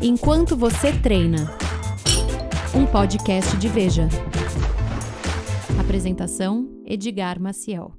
[0.00, 1.52] Enquanto você treina.
[2.72, 4.08] Um podcast de Veja.
[5.80, 7.92] Apresentação: Edgar Maciel.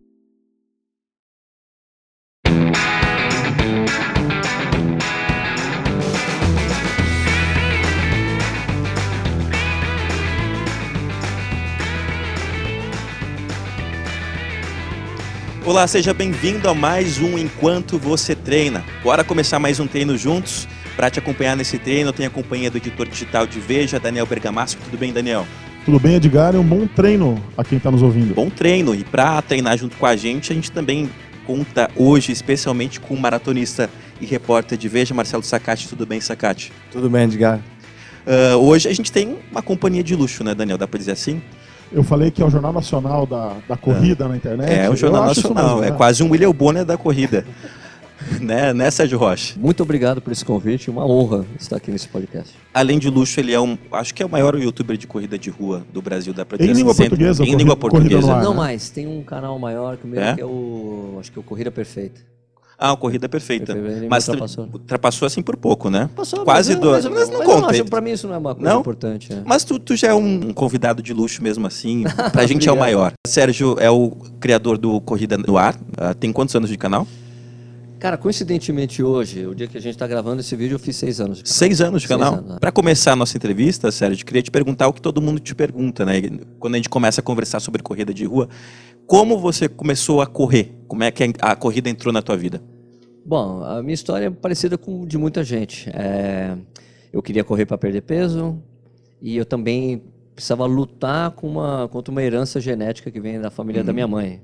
[15.65, 18.83] Olá, seja bem-vindo a mais um Enquanto Você Treina.
[19.03, 20.65] Bora começar mais um treino juntos?
[20.99, 24.25] Para te acompanhar nesse treino, eu tenho a companhia do editor digital de Veja, Daniel
[24.25, 24.81] Bergamasco.
[24.83, 25.47] Tudo bem, Daniel?
[25.85, 26.53] Tudo bem, Edgar?
[26.53, 28.33] É um bom treino a quem está nos ouvindo.
[28.33, 28.93] Bom treino.
[28.93, 31.09] E para treinar junto com a gente, a gente também
[31.47, 35.87] conta hoje especialmente com o maratonista e repórter de Veja, Marcelo Sacati.
[35.87, 36.69] Tudo bem, Sacati?
[36.91, 37.61] Tudo bem, Edgar.
[38.27, 40.77] Uh, hoje a gente tem uma companhia de luxo, né, Daniel?
[40.77, 41.41] Dá para dizer assim?
[41.93, 44.27] Eu falei que é o Jornal Nacional da, da Corrida é.
[44.27, 44.69] na internet.
[44.69, 45.65] É, o Jornal Nacional.
[45.65, 45.87] Mesmo, né?
[45.87, 47.45] É quase um William Bonner da corrida.
[48.41, 49.55] né, né, Sérgio Rocha?
[49.57, 52.55] Muito obrigado por esse convite, uma honra estar aqui nesse podcast.
[52.73, 55.49] Além de luxo, ele é um, acho que é o maior youtuber de corrida de
[55.49, 57.43] rua do Brasil, da Em língua portuguesa?
[57.43, 58.33] Em língua portuguesa.
[58.33, 58.57] Ar, Não né?
[58.57, 60.35] mais, tem um canal maior que o meu, é?
[60.35, 62.21] que é o, acho que é o Corrida Perfeita.
[62.81, 63.75] Ah, corrida perfeita.
[64.09, 64.69] Mas ultrapassou.
[64.71, 66.09] ultrapassou assim por pouco, né?
[66.15, 67.05] Passou, Quase mas, dois.
[67.05, 67.77] Mas, mas, não conta.
[67.77, 68.79] Não, pra mim isso não é uma coisa não?
[68.79, 69.33] importante.
[69.33, 69.41] É.
[69.45, 72.05] Mas tu, tu já é um convidado de luxo mesmo assim.
[72.31, 73.11] Pra gente é o maior.
[73.27, 75.75] Sérgio é o criador do Corrida no Ar.
[75.75, 77.05] Uh, tem quantos anos de canal?
[77.99, 81.19] Cara, coincidentemente hoje, o dia que a gente está gravando esse vídeo, eu fiz seis
[81.19, 81.57] anos de canal.
[81.57, 82.43] Seis anos de canal?
[82.55, 82.59] É.
[82.59, 86.05] Para começar a nossa entrevista, Sérgio, queria te perguntar o que todo mundo te pergunta,
[86.05, 86.13] né?
[86.59, 88.47] Quando a gente começa a conversar sobre corrida de rua,
[89.05, 90.73] como você começou a correr?
[90.87, 92.61] Como é que a corrida entrou na tua vida?
[93.25, 95.89] Bom, a minha história é parecida com de muita gente.
[95.93, 96.55] É,
[97.11, 98.63] eu queria correr para perder peso
[99.21, 100.01] e eu também
[100.33, 103.87] precisava lutar com uma, contra uma herança genética que vem da família uhum.
[103.87, 104.41] da minha mãe,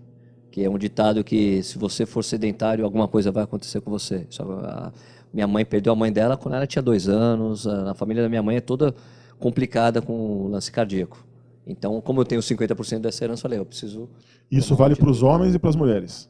[0.56, 4.26] que é um ditado que se você for sedentário, alguma coisa vai acontecer com você.
[4.40, 4.90] A,
[5.34, 7.68] minha mãe perdeu a mãe dela quando ela tinha dois anos.
[7.68, 8.96] A, a família da minha mãe é toda
[9.38, 11.28] complicada com o lance cardíaco.
[11.68, 14.08] Então, como eu tenho 50% dessa herança, eu falei, eu preciso...
[14.50, 16.30] Isso vale para os homens e para as mulheres?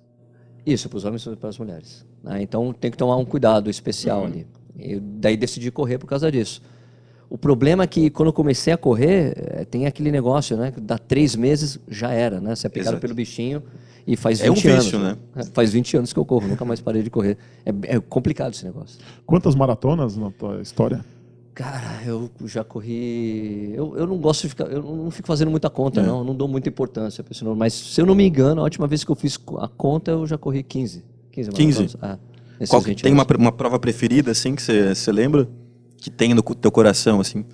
[0.65, 2.03] Isso, para os homens e para as mulheres.
[2.23, 2.41] Né?
[2.41, 4.25] Então tem que tomar um cuidado especial uhum.
[4.25, 4.47] ali.
[4.79, 6.63] Eu daí decidi correr por causa disso.
[7.29, 10.71] O problema é que quando eu comecei a correr, eh, tem aquele negócio, né?
[10.71, 12.55] Que dá três meses já era, né?
[12.55, 13.01] Você é pegado Exato.
[13.01, 13.61] pelo bichinho
[14.07, 14.85] e faz 20 é um anos.
[14.85, 15.17] Vício, né?
[15.53, 17.37] Faz 20 anos que eu corro, nunca mais parei de correr.
[17.65, 18.99] É, é complicado esse negócio.
[19.25, 21.03] Quantas maratonas na tua história?
[21.55, 23.73] Cara, eu já corri.
[23.73, 24.65] Eu, eu não gosto de ficar.
[24.65, 26.05] Eu não fico fazendo muita conta, é.
[26.05, 26.19] não.
[26.19, 27.57] Eu não dou muita importância para esse número.
[27.57, 30.27] Mas se eu não me engano, a última vez que eu fiz a conta, eu
[30.27, 31.03] já corri 15.
[31.31, 31.51] 15?
[31.51, 31.97] 15?
[32.01, 32.17] Ah,
[32.69, 35.47] Qual, tem uma, uma prova preferida, assim, que você lembra?
[35.97, 37.45] Que tem no teu coração, assim?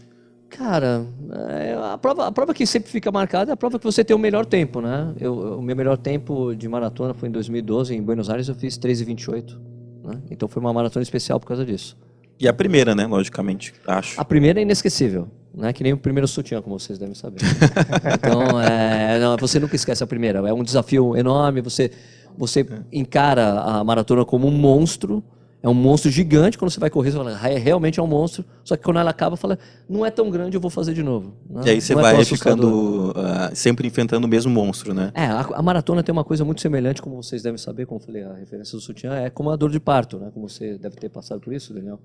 [0.51, 1.05] Cara,
[1.49, 4.15] é, a, prova, a prova que sempre fica marcada é a prova que você tem
[4.15, 5.13] o melhor tempo, né?
[5.19, 8.77] Eu, o meu melhor tempo de maratona foi em 2012, em Buenos Aires, eu fiz
[8.77, 9.57] 3,28.
[10.03, 10.21] Né?
[10.29, 11.97] Então foi uma maratona especial por causa disso.
[12.39, 13.05] E a primeira, né?
[13.07, 14.19] Logicamente, acho.
[14.19, 15.29] A primeira é inesquecível.
[15.53, 17.41] Não é que nem o primeiro sutiã, como vocês devem saber.
[18.15, 20.39] então, é, não, você nunca esquece a primeira.
[20.47, 21.61] É um desafio enorme.
[21.61, 21.91] Você,
[22.37, 22.65] você é.
[22.91, 25.23] encara a maratona como um monstro.
[25.63, 26.57] É um monstro gigante.
[26.57, 28.43] Quando você vai correr, você fala, é, realmente é um monstro.
[28.63, 31.33] Só que quando ela acaba, fala, não é tão grande, eu vou fazer de novo.
[31.47, 35.11] Não, e aí você é vai ficando uh, sempre enfrentando o mesmo monstro, né?
[35.13, 38.05] É, a, a, maratona tem uma coisa muito semelhante, como vocês devem saber, como eu
[38.05, 40.31] falei, a referência do sutiã é como a dor de parto, né?
[40.33, 41.99] Como você deve ter passado por isso, Daniel.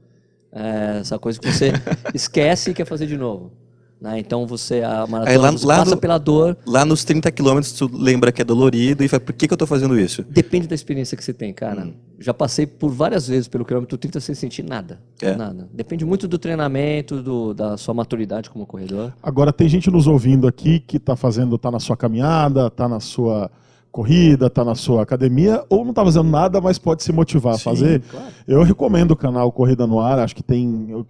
[0.52, 1.72] É, essa coisa que você
[2.14, 3.52] esquece e quer fazer de novo.
[4.00, 4.18] Né?
[4.18, 6.56] Então você, a maratona, lá, você lá passa no, pela dor.
[6.66, 9.56] Lá nos 30 quilômetros, tu lembra que é dolorido e fala, por que, que eu
[9.56, 10.22] estou fazendo isso?
[10.28, 11.86] Depende da experiência que você tem, cara.
[11.86, 11.94] Hum.
[12.18, 15.00] Já passei por várias vezes pelo quilômetro 30 sem sentir nada.
[15.20, 15.34] É.
[15.34, 15.68] Nada.
[15.72, 19.14] Depende muito do treinamento, do, da sua maturidade como corredor.
[19.22, 23.00] Agora, tem gente nos ouvindo aqui que está fazendo, está na sua caminhada, está na
[23.00, 23.50] sua
[23.96, 27.60] corrida, está na sua academia, ou não está fazendo nada, mas pode se motivar Sim,
[27.60, 28.02] a fazer.
[28.02, 28.26] Claro.
[28.46, 31.06] Eu recomendo o canal Corrida no Ar, acho que tem.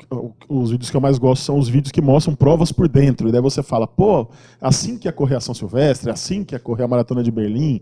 [0.49, 3.29] Os vídeos que eu mais gosto são os vídeos que mostram provas por dentro.
[3.29, 4.29] E daí você fala, pô,
[4.61, 7.81] assim que é correr a São Silvestre, assim que é correr a Maratona de Berlim.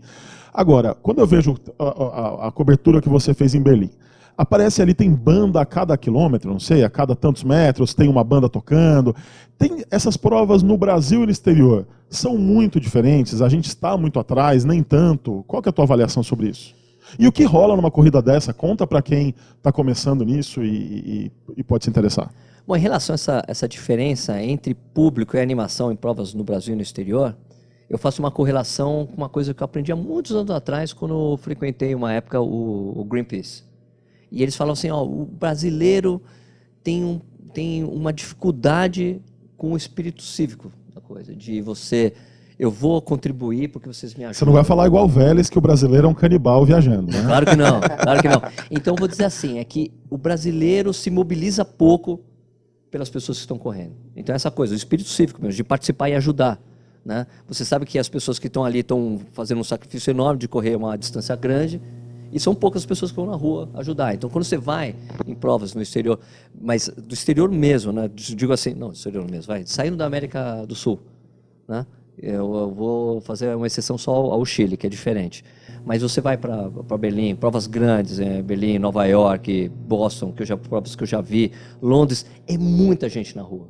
[0.51, 3.91] Agora, quando eu vejo a, a, a cobertura que você fez em Berlim,
[4.37, 8.23] aparece ali, tem banda a cada quilômetro, não sei, a cada tantos metros, tem uma
[8.23, 9.15] banda tocando.
[9.57, 11.87] Tem essas provas no Brasil e no exterior.
[12.09, 15.43] São muito diferentes, a gente está muito atrás, nem tanto.
[15.47, 16.75] Qual é a tua avaliação sobre isso?
[17.19, 18.53] E o que rola numa corrida dessa?
[18.53, 22.31] Conta para quem está começando nisso e, e, e, pode se interessar.
[22.67, 26.73] Bom, em relação a essa, essa diferença entre público e animação em provas no Brasil
[26.73, 27.35] e no exterior,
[27.87, 31.37] eu faço uma correlação com uma coisa que eu aprendi há muitos anos atrás, quando
[31.37, 33.63] frequentei uma época o, o Greenpeace.
[34.35, 36.21] E eles falam assim, ó, o brasileiro
[36.83, 37.21] tem, um,
[37.53, 39.21] tem uma dificuldade
[39.55, 42.13] com o espírito cívico da coisa, de você
[42.57, 44.39] eu vou contribuir porque vocês me ajudam.
[44.39, 47.21] Você não vai falar igual o Vélez que o brasileiro é um canibal viajando, né?
[47.23, 48.41] Claro que não, claro que não.
[48.71, 52.21] Então vou dizer assim, é que o brasileiro se mobiliza pouco
[52.89, 53.93] pelas pessoas que estão correndo.
[54.15, 56.57] Então, essa coisa, o espírito cívico mesmo, de participar e ajudar.
[57.03, 57.27] Né?
[57.47, 60.77] Você sabe que as pessoas que estão ali estão fazendo um sacrifício enorme de correr
[60.77, 61.81] uma distância grande
[62.35, 64.13] e são poucas pessoas que vão na rua ajudar.
[64.13, 64.93] Então, quando você vai
[65.25, 66.19] em provas no exterior,
[66.61, 68.11] mas do exterior mesmo, né?
[68.13, 70.99] digo assim, não, do exterior mesmo, vai, saindo da América do Sul,
[71.65, 71.85] né?
[72.21, 75.45] eu, vou fazer uma exceção só ao Chile, que é diferente.
[75.85, 80.57] Mas você vai para Berlim, provas grandes, é, Berlim, Nova York, Boston, que eu já,
[80.57, 83.69] provas que eu já vi, Londres, é muita gente na rua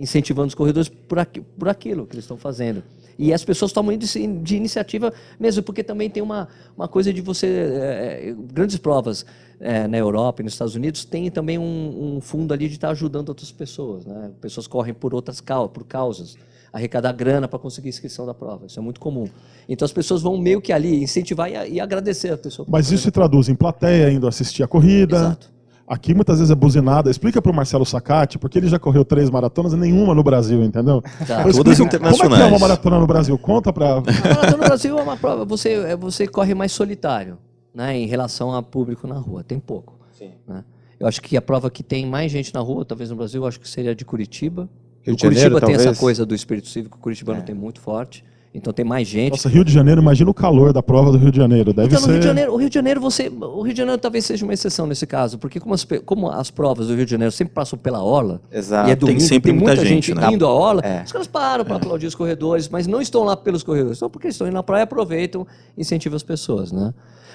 [0.00, 2.82] incentivando os corredores por, aqui, por aquilo que eles estão fazendo.
[3.20, 7.20] E as pessoas tomam de, de iniciativa mesmo, porque também tem uma, uma coisa de
[7.20, 7.46] você.
[7.46, 9.26] É, grandes provas
[9.60, 12.88] é, na Europa e nos Estados Unidos tem também um, um fundo ali de estar
[12.88, 14.06] ajudando outras pessoas.
[14.06, 14.30] Né?
[14.40, 15.38] Pessoas correm por outras
[15.70, 16.38] por causas
[16.72, 18.64] arrecadar grana para conseguir inscrição da prova.
[18.66, 19.28] Isso é muito comum.
[19.68, 22.66] Então as pessoas vão meio que ali incentivar e, e agradecer a pessoa.
[22.70, 25.16] Mas isso se traduz em plateia, indo assistir a corrida.
[25.16, 25.59] Exato.
[25.90, 27.10] Aqui muitas vezes é buzinada.
[27.10, 30.62] Explica para o Marcelo Sacati, porque ele já correu três maratonas e nenhuma no Brasil,
[30.62, 31.02] entendeu?
[31.26, 31.42] Tá.
[31.50, 32.18] Todas internacionais.
[32.18, 33.36] Como é que é uma maratona no Brasil?
[33.36, 33.98] Conta para.
[33.98, 35.44] A maratona no Brasil é uma prova.
[35.44, 37.38] Você, é, você corre mais solitário,
[37.74, 39.42] né, em relação a público na rua.
[39.42, 39.98] Tem pouco.
[40.12, 40.30] Sim.
[40.46, 40.64] Né?
[40.98, 43.58] Eu acho que a prova que tem mais gente na rua, talvez no Brasil, acho
[43.58, 44.68] que seria a de Curitiba.
[45.02, 45.86] Rio de Curitiba Janeiro, tem talvez.
[45.86, 47.42] essa coisa do espírito cívico, o Curitibano é.
[47.42, 48.24] tem muito forte.
[48.52, 49.30] Então tem mais gente.
[49.30, 51.72] Nossa, Rio de Janeiro, imagina o calor da prova do Rio de Janeiro.
[51.72, 52.10] Deve então, ser...
[52.10, 54.52] Rio de Janeiro, o Rio de Janeiro, você, o Rio de Janeiro talvez seja uma
[54.52, 57.78] exceção nesse caso, porque como as, como as provas do Rio de Janeiro sempre passam
[57.78, 58.88] pela orla, Exato.
[58.88, 61.04] e é domingo, tem sempre tem muita, muita gente, gente indo à orla, é.
[61.04, 61.76] os caras param para é.
[61.76, 64.82] aplaudir os corredores, mas não estão lá pelos corredores, estão porque estão indo na praia,
[64.82, 65.46] aproveitam,
[65.78, 66.92] incentivam as pessoas, né?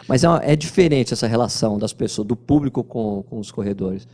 [0.09, 4.05] Mas é, uma, é diferente essa relação das pessoas, do público com, com os corredores.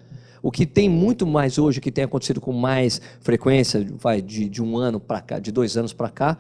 [0.44, 4.62] O que tem muito mais hoje, que tem acontecido com mais frequência, vai de, de
[4.62, 6.38] um ano para cá, de dois anos para cá,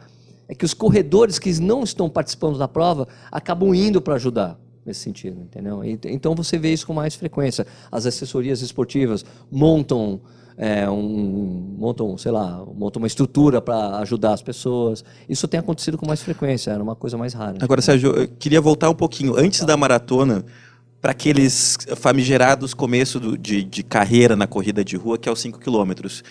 [0.48, 5.02] é que os corredores que não estão participando da prova acabam indo para ajudar nesse
[5.02, 5.82] sentido, entendeu?
[5.84, 7.66] Então você vê isso com mais frequência.
[7.92, 10.20] As assessorias esportivas montam
[10.58, 15.04] é, um, montam, sei lá, montam uma estrutura para ajudar as pessoas.
[15.28, 17.58] Isso tem acontecido com mais frequência, era uma coisa mais rara.
[17.62, 19.36] Agora, Sérgio, eu queria voltar um pouquinho.
[19.36, 20.46] Antes da maratona,
[21.02, 25.42] para aqueles famigerados começo do, de, de, carreira na corrida de rua, que é os
[25.42, 26.24] 5 quilômetros.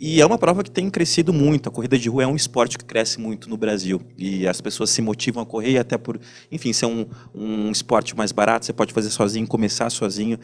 [0.00, 1.68] E é uma prova que tem crescido muito.
[1.68, 4.00] A corrida de rua é um esporte que cresce muito no Brasil.
[4.16, 6.18] E as pessoas se motivam a correr, até por,
[6.50, 10.38] enfim, ser um, um esporte mais barato, você pode fazer sozinho, começar sozinho.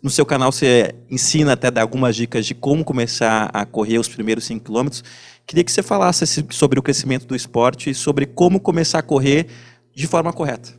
[0.00, 4.06] No seu canal você ensina até dar algumas dicas de como começar a correr os
[4.06, 5.02] primeiros 5 quilômetros.
[5.44, 9.48] Queria que você falasse sobre o crescimento do esporte e sobre como começar a correr
[9.92, 10.72] de forma correta.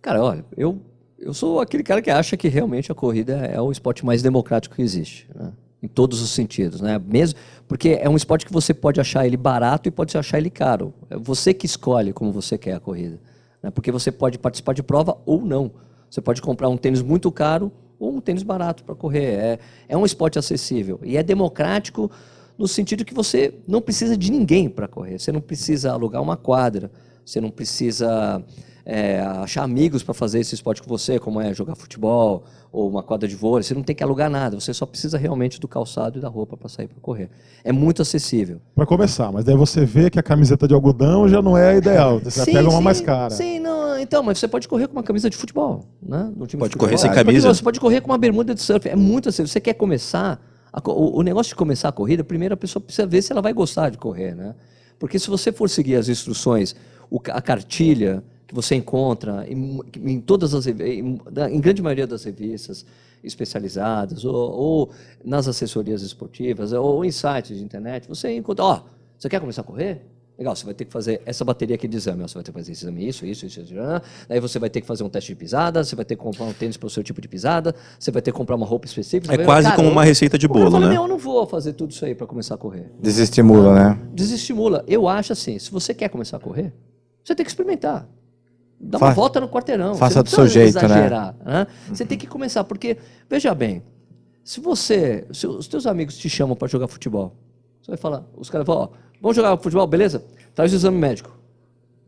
[0.00, 0.80] Cara, olha, eu
[1.22, 4.74] eu sou aquele cara que acha que realmente a corrida é o esporte mais democrático
[4.74, 5.52] que existe, né?
[5.82, 7.00] em todos os sentidos, né?
[7.04, 10.50] Mesmo porque é um esporte que você pode achar ele barato e pode achar ele
[10.50, 10.94] caro.
[11.10, 13.18] É você que escolhe como você quer a corrida,
[13.62, 13.70] né?
[13.70, 15.72] Porque você pode participar de prova ou não.
[16.08, 19.24] Você pode comprar um tênis muito caro ou um tênis barato para correr.
[19.24, 19.58] É,
[19.88, 22.10] é um esporte acessível e é democrático
[22.58, 25.18] no sentido que você não precisa de ninguém para correr.
[25.18, 26.90] Você não precisa alugar uma quadra.
[27.24, 28.44] Você não precisa
[28.84, 33.02] é, achar amigos para fazer esse esporte com você, como é jogar futebol ou uma
[33.02, 33.62] quadra de vôlei.
[33.62, 36.56] Você não tem que alugar nada, você só precisa realmente do calçado e da roupa
[36.56, 37.30] para sair para correr.
[37.62, 38.60] É muito acessível.
[38.74, 42.18] Para começar, mas daí você vê que a camiseta de algodão já não é ideal,
[42.18, 43.30] você sim, pega uma sim, mais cara.
[43.30, 46.32] Sim, não, então, mas você pode correr com uma camisa de futebol, né?
[46.36, 47.46] No pode correr sem camisa?
[47.46, 49.48] Pode, você pode correr com uma bermuda de surf, é muito acessível.
[49.48, 50.40] Você quer começar,
[50.84, 53.90] o negócio de começar a corrida, primeiro a pessoa precisa ver se ela vai gostar
[53.90, 54.54] de correr, né?
[54.98, 56.74] Porque se você for seguir as instruções,
[57.32, 61.18] a cartilha, que você encontra em, em todas as em,
[61.50, 62.84] em, grande maioria das revistas
[63.24, 64.90] especializadas ou, ou,
[65.24, 69.62] nas assessorias esportivas ou em sites de internet, você encontra, ó, oh, você quer começar
[69.62, 70.02] a correr?
[70.38, 72.22] Legal, você vai ter que fazer essa bateria aqui de exame.
[72.22, 73.74] Você vai ter que fazer esse exame, isso, isso, isso, isso.
[74.28, 76.44] Daí você vai ter que fazer um teste de pisada, você vai ter que comprar
[76.44, 78.86] um tênis para o seu tipo de pisada, você vai ter que comprar uma roupa
[78.86, 79.32] específica.
[79.34, 80.96] É quase como uma receita de bolo, né?
[80.96, 82.90] Eu não vou fazer tudo isso aí para começar a correr.
[83.00, 83.98] Desestimula, né?
[84.12, 84.84] Desestimula.
[84.88, 86.72] Eu acho assim, se você quer começar a correr,
[87.22, 88.08] você tem que experimentar.
[88.82, 89.94] Dá uma Fa volta no quarteirão.
[89.94, 90.84] Faça do seu jeito, né?
[90.84, 91.52] exagerar, né?
[91.52, 91.66] né?
[91.88, 92.96] Você tem que começar, porque,
[93.30, 93.80] veja bem,
[94.42, 97.32] se você, se os teus amigos te chamam para jogar futebol,
[97.80, 98.88] você vai falar, os caras falam, ó,
[99.20, 100.24] vamos jogar futebol, beleza?
[100.52, 101.30] Traz o exame médico.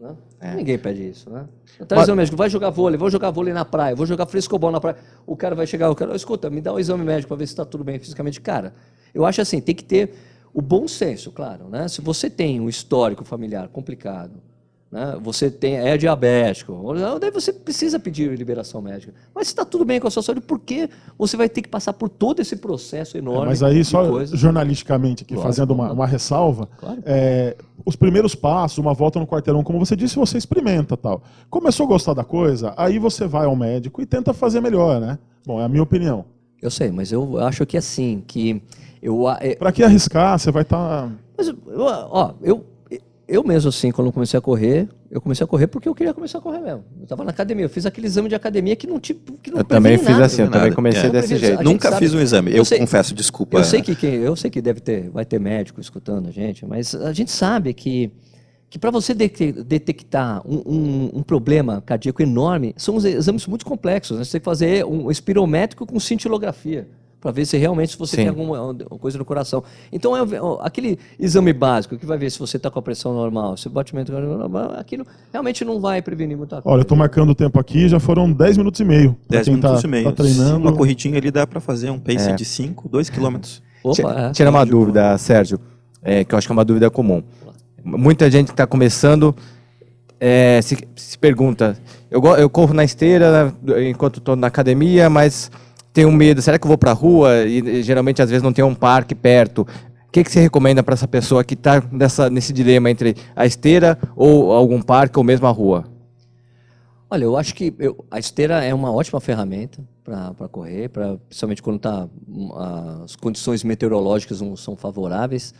[0.01, 0.17] Né?
[0.41, 0.55] É.
[0.57, 1.47] Ninguém pede isso, né?
[1.87, 4.73] Traz o exame médico, vai jogar vôlei, vou jogar vôlei na praia, vou jogar frescobol
[4.73, 4.97] na praia.
[5.25, 7.47] O cara vai chegar, o cara, escuta, me dá o um exame médico para ver
[7.47, 8.41] se está tudo bem fisicamente.
[8.41, 8.75] Cara,
[9.15, 10.13] eu acho assim, tem que ter
[10.53, 11.87] o bom senso, claro, né?
[11.87, 14.43] Se você tem um histórico familiar complicado,
[14.95, 15.19] né?
[15.21, 19.13] você tem, é diabético, daí você precisa pedir liberação médica.
[19.35, 21.93] Mas está tudo bem com a sua saúde, por que você vai ter que passar
[21.95, 23.43] por todo esse processo enorme?
[23.43, 24.39] É, mas aí, só coisas?
[24.39, 27.03] jornalisticamente, aqui, claro, fazendo uma, uma ressalva, claro.
[27.05, 31.25] é, os primeiros passos, uma volta no quarteirão, como você disse, você experimenta tal.
[31.51, 35.19] Começou a gostar da coisa, aí você vai ao médico e tenta fazer melhor, né?
[35.45, 36.25] Bom, é a minha opinião.
[36.63, 38.63] Eu sei, mas eu acho que assim, que
[39.03, 39.57] Eu, é...
[39.57, 40.39] Para que arriscar?
[40.39, 41.09] Você vai estar.
[41.09, 41.13] Tá...
[41.37, 42.65] Mas, ó, eu,
[43.27, 46.39] eu mesmo, assim, quando comecei a correr, eu comecei a correr porque eu queria começar
[46.39, 46.85] a correr mesmo.
[46.99, 49.59] Eu estava na academia, eu fiz aquele exame de academia que não tipo, que não
[49.59, 51.11] Eu também fiz nada, assim, eu também comecei é.
[51.11, 51.63] desse jeito.
[51.63, 53.59] Nunca sabe, fiz um exame, eu, eu sei, confesso, desculpa.
[53.59, 56.67] Eu sei que quem, eu sei que deve ter, vai ter médico escutando a gente,
[56.67, 58.13] mas a gente sabe que
[58.69, 64.19] que para você detectar um, um, um, problema cardíaco enorme, são exames muito complexos.
[64.19, 64.25] Né?
[64.25, 66.89] Você tem que fazer um espirométrico com cintilografia
[67.25, 68.23] para ver se realmente você Sim.
[68.23, 69.65] tem alguma coisa no coração.
[69.91, 70.21] Então, é
[70.61, 73.71] aquele exame básico que vai ver se você está com a pressão normal, se o
[73.71, 76.69] batimento normal, aquilo realmente não vai prevenir muita coisa.
[76.69, 79.17] Olha, eu estou marcando o tempo aqui, já foram 10 minutos e meio.
[79.31, 80.05] 10 minutos tá, e meio.
[80.05, 80.59] Tá treinando.
[80.59, 82.35] Uma corridinha ali dá para fazer um pace é.
[82.35, 83.63] de 5, 2 quilômetros.
[83.83, 84.33] Opa, é.
[84.33, 85.59] Tira uma dúvida, Sérgio,
[86.03, 87.23] é, que eu acho que é uma dúvida comum.
[87.83, 89.35] Muita gente que está começando
[90.21, 91.79] é, se, se, pergunta,
[92.11, 93.55] eu, eu corro na esteira
[93.89, 95.51] enquanto estou na academia, mas
[95.95, 97.45] tenho medo, será que eu vou para a rua?
[97.47, 99.63] E, geralmente, às vezes, não tem um parque perto.
[99.63, 101.83] O que, que você recomenda para essa pessoa que está
[102.31, 105.85] nesse dilema entre a esteira ou algum parque ou mesmo a rua?
[107.09, 111.63] Olha, eu acho que eu, a esteira é uma ótima ferramenta para correr, pra, principalmente
[111.63, 112.09] quando tá,
[113.05, 115.55] as condições meteorológicas não são favoráveis.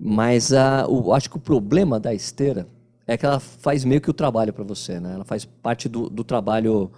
[0.00, 2.66] Mas a, eu acho que o problema da esteira
[3.06, 5.12] é que ela faz meio que o trabalho para você, né?
[5.14, 6.90] Ela faz parte do, do trabalho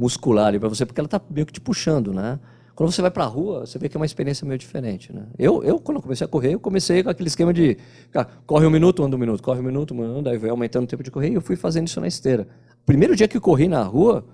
[0.00, 2.40] muscular para você, porque ela está meio que te puxando, né?
[2.74, 5.26] Quando você vai para a rua, você vê que é uma experiência meio diferente, né?
[5.38, 7.76] Eu, eu quando eu comecei a correr, eu comecei com aquele esquema de
[8.10, 10.86] cara, corre um minuto, anda um minuto, corre um minuto, anda, aí vai aumentando o
[10.86, 12.48] tempo de correr, e eu fui fazendo isso na esteira.
[12.86, 14.24] Primeiro dia que eu corri na rua,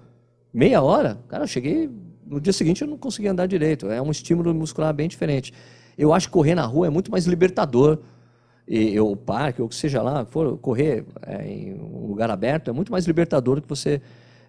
[0.55, 1.91] meia hora, cara, eu cheguei,
[2.25, 3.89] no dia seguinte eu não conseguia andar direito.
[3.89, 5.53] É um estímulo muscular bem diferente.
[5.99, 7.99] Eu acho que correr na rua é muito mais libertador.
[8.69, 12.73] E, o parque, ou que seja lá, for correr é, em um lugar aberto, é
[12.73, 14.01] muito mais libertador do que você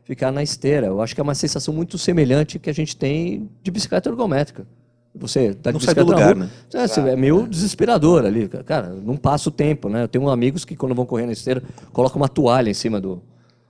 [0.07, 0.87] ficar na esteira.
[0.87, 4.65] Eu acho que é uma sensação muito semelhante que a gente tem de bicicleta ergométrica.
[5.13, 6.49] Você tá de não bicicleta sai do lugar, rua, né?
[6.73, 7.09] É, claro.
[7.09, 8.47] é meio desesperador ali.
[8.47, 10.03] Cara, não passa o tempo, né?
[10.03, 11.61] Eu tenho amigos que quando vão correr na esteira,
[11.91, 13.21] colocam uma toalha em cima do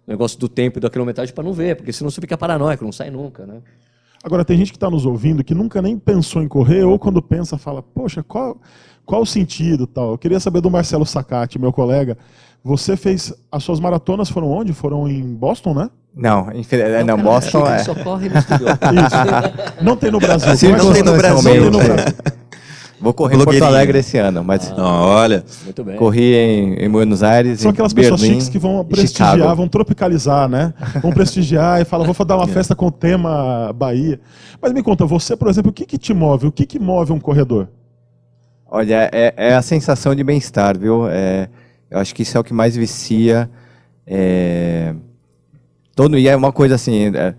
[0.05, 2.91] negócio do tempo e da quilometragem para não ver, porque senão você fica paranoico, não
[2.91, 3.59] sai nunca, né?
[4.23, 7.21] Agora, tem gente que está nos ouvindo que nunca nem pensou em correr, ou quando
[7.21, 8.59] pensa, fala, poxa, qual,
[9.05, 10.11] qual o sentido tal?
[10.11, 12.17] Eu queria saber do Marcelo Sacati, meu colega.
[12.63, 13.33] Você fez.
[13.51, 14.73] As suas maratonas foram onde?
[14.73, 15.89] Foram em Boston, né?
[16.17, 17.79] Não, é, não, Boston é.
[17.79, 18.71] Só corre no exterior.
[18.71, 19.83] Isso.
[19.83, 20.57] Não tem no Brasil.
[20.57, 21.43] Sim, não tem no Brasil.
[21.43, 22.13] Não tem no Brasil.
[22.99, 25.45] Vou correr em Porto Alegre esse ano, mas ah, olha,
[25.97, 27.59] corri em, em, Buenos Aires.
[27.59, 29.55] São aquelas Berlim, pessoas chiques que vão prestigiar, Chicago.
[29.55, 30.73] vão tropicalizar, né?
[30.99, 34.19] Vão prestigiar e falam, vou dar uma festa com o tema Bahia.
[34.59, 36.47] Mas me conta, você, por exemplo, o que, que te move?
[36.47, 37.67] O que, que move um corredor?
[38.65, 41.07] Olha, é, é a sensação de bem-estar, viu?
[41.07, 41.49] É,
[41.91, 43.47] eu acho que isso é o que mais vicia.
[44.07, 44.95] É,
[45.97, 47.33] todo, e é uma coisa assim, é,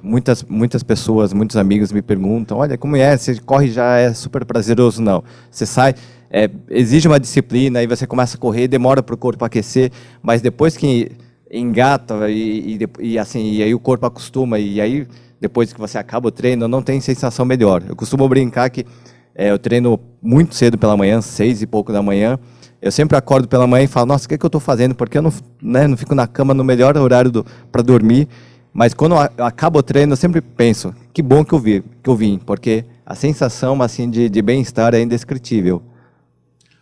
[0.00, 4.44] muitas, muitas pessoas, muitos amigos me perguntam, olha, como é, você corre já é super
[4.44, 5.02] prazeroso?
[5.02, 5.96] Não, você sai,
[6.30, 9.90] é, exige uma disciplina, aí você começa a correr, demora para o corpo aquecer,
[10.22, 11.10] mas depois que
[11.50, 15.04] engata e, e, e, assim, e aí o corpo acostuma, e aí
[15.40, 17.82] depois que você acaba o treino, não tem sensação melhor.
[17.88, 18.86] Eu costumo brincar que
[19.34, 22.38] é, eu treino muito cedo pela manhã, seis e pouco da manhã,
[22.86, 24.94] eu sempre acordo pela manhã e falo, nossa, o que, é que eu estou fazendo?
[24.94, 28.28] Porque eu não, né, não fico na cama no melhor horário para dormir.
[28.72, 32.08] Mas quando eu acabo o treino, eu sempre penso, que bom que eu, vi, que
[32.08, 35.82] eu vim, porque a sensação assim de, de bem-estar é indescritível.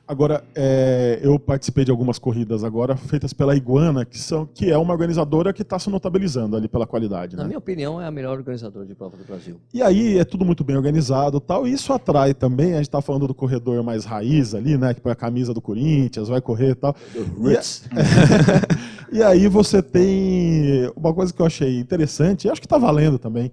[0.06, 4.76] Agora, é, eu participei de algumas corridas agora feitas pela Iguana, que, são, que é
[4.76, 7.36] uma organizadora que está se notabilizando ali pela qualidade.
[7.36, 7.48] Na né?
[7.48, 9.58] minha opinião, é a melhor organizadora de prova do Brasil.
[9.72, 13.00] E aí é tudo muito bem organizado tal, e isso atrai também, a gente está
[13.00, 16.72] falando do corredor mais raiz ali, né, que põe a camisa do Corinthians, vai correr
[16.72, 16.94] e tal.
[19.10, 22.76] E, e aí você tem uma coisa que eu achei interessante, e acho que está
[22.76, 23.50] valendo também,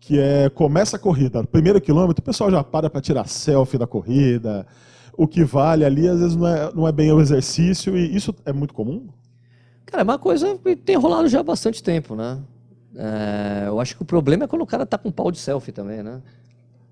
[0.00, 3.86] que é começa a corrida, primeiro quilômetro, o pessoal já para para tirar selfie da
[3.86, 4.66] corrida,
[5.20, 8.34] o que vale ali, às vezes não é, não é bem o exercício, e isso
[8.46, 9.06] é muito comum?
[9.84, 12.38] Cara, é uma coisa que tem rolado já há bastante tempo, né?
[12.96, 15.72] É, eu acho que o problema é quando o cara tá com pau de selfie
[15.72, 16.22] também, né?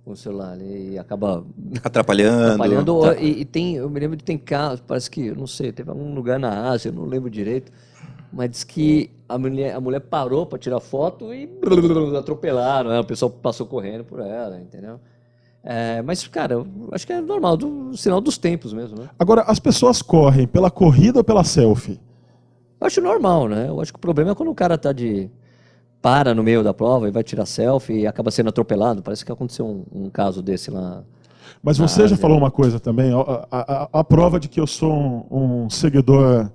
[0.05, 1.43] Com o celular e acaba
[1.83, 2.53] atrapalhando.
[2.53, 3.17] atrapalhando tá.
[3.17, 6.15] e, e, tem, eu me lembro de tem casos, parece que, não sei, teve algum
[6.15, 7.73] lugar na Ásia, eu não lembro direito,
[8.31, 11.49] mas diz que a mulher, a mulher parou para tirar foto e
[12.19, 13.01] atropelaram, né?
[13.01, 15.01] o pessoal passou correndo por ela, entendeu?
[15.71, 19.11] É, mas, cara, eu acho que é normal, do sinal dos tempos mesmo, né?
[19.19, 22.01] Agora, as pessoas correm pela corrida ou pela selfie?
[22.81, 23.69] Eu acho normal, né?
[23.69, 25.29] Eu acho que o problema é quando o cara tá de.
[26.01, 29.03] para no meio da prova e vai tirar selfie e acaba sendo atropelado.
[29.03, 31.03] Parece que aconteceu um, um caso desse lá.
[31.63, 33.19] Mas você já falou uma coisa também, a,
[33.51, 36.51] a, a, a prova de que eu sou um, um seguidor,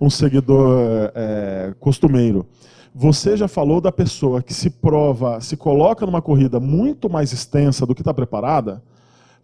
[0.00, 2.46] um seguidor é, costumeiro.
[2.96, 7.84] Você já falou da pessoa que se prova, se coloca numa corrida muito mais extensa
[7.84, 8.80] do que está preparada,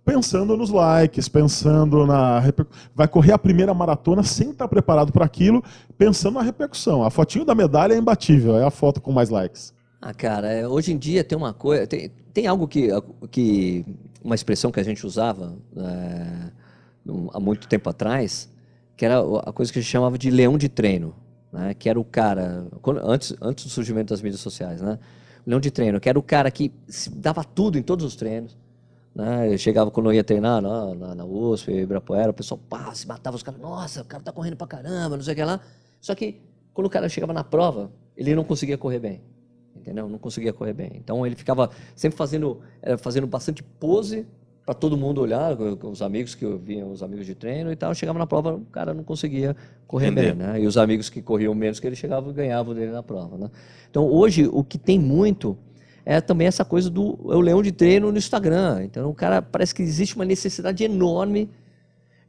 [0.05, 2.41] pensando nos likes, pensando na.
[2.95, 5.65] Vai correr a primeira maratona sem estar preparado para aquilo,
[5.99, 7.03] pensando na repercussão.
[7.03, 9.75] A fotinho da medalha é imbatível, é a foto com mais likes.
[10.01, 11.89] Ah, cara, é, hoje em dia tem uma coisa.
[11.89, 12.89] Tem, tem algo que,
[13.33, 13.85] que.
[14.23, 16.51] Uma expressão que a gente usava é,
[17.33, 18.49] há muito tempo atrás,
[18.97, 21.15] que era a coisa que a gente chamava de leão de treino.
[21.53, 21.75] Né?
[21.75, 22.67] Que era o cara.
[22.83, 24.99] Quando, antes, antes do surgimento das mídias sociais, né?
[25.47, 26.73] Leão de treino, que era o cara que
[27.13, 28.57] dava tudo em todos os treinos
[29.15, 29.53] né?
[29.53, 33.07] Eu chegava quando eu ia treinar na, na, na USP, Ibirapuera, o pessoal pá, se
[33.07, 35.61] matava os caras, nossa, o cara tá correndo pra caramba, não sei o que lá.
[36.01, 36.41] Só que
[36.73, 39.23] quando o cara chegava na prova, ele não conseguia correr bem.
[39.75, 40.09] Entendeu?
[40.09, 40.93] Não conseguia correr bem.
[40.95, 42.61] Então ele ficava sempre fazendo,
[42.99, 44.27] fazendo bastante pose
[44.65, 47.95] para todo mundo olhar, com os amigos que vinham, os amigos de treino e tal.
[47.95, 50.61] Chegava na prova, o cara não conseguia correr bem, né?
[50.61, 53.51] E os amigos que corriam menos que ele chegavam ganhavam dele na prova, né?
[53.91, 55.57] Então hoje o que tem muito
[56.05, 58.83] é também essa coisa do é o leão de treino no Instagram.
[58.85, 61.49] Então, o cara parece que existe uma necessidade enorme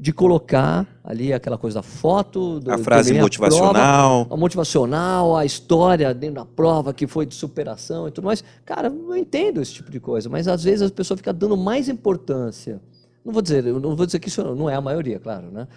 [0.02, 5.38] de colocar ali aquela coisa da foto, do, a frase motivacional, a, prova, a motivacional,
[5.38, 8.44] a história dentro da prova que foi de superação e tudo mais.
[8.66, 11.88] Cara, eu entendo esse tipo de coisa, mas às vezes a pessoa fica dando mais
[11.88, 12.82] importância.
[13.24, 15.68] Não vou dizer, não vou dizer que isso não é a maioria, claro, né?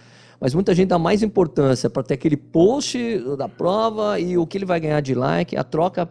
[0.41, 2.97] Mas muita gente dá mais importância para ter aquele post
[3.37, 6.09] da prova e o que ele vai ganhar de like, a troca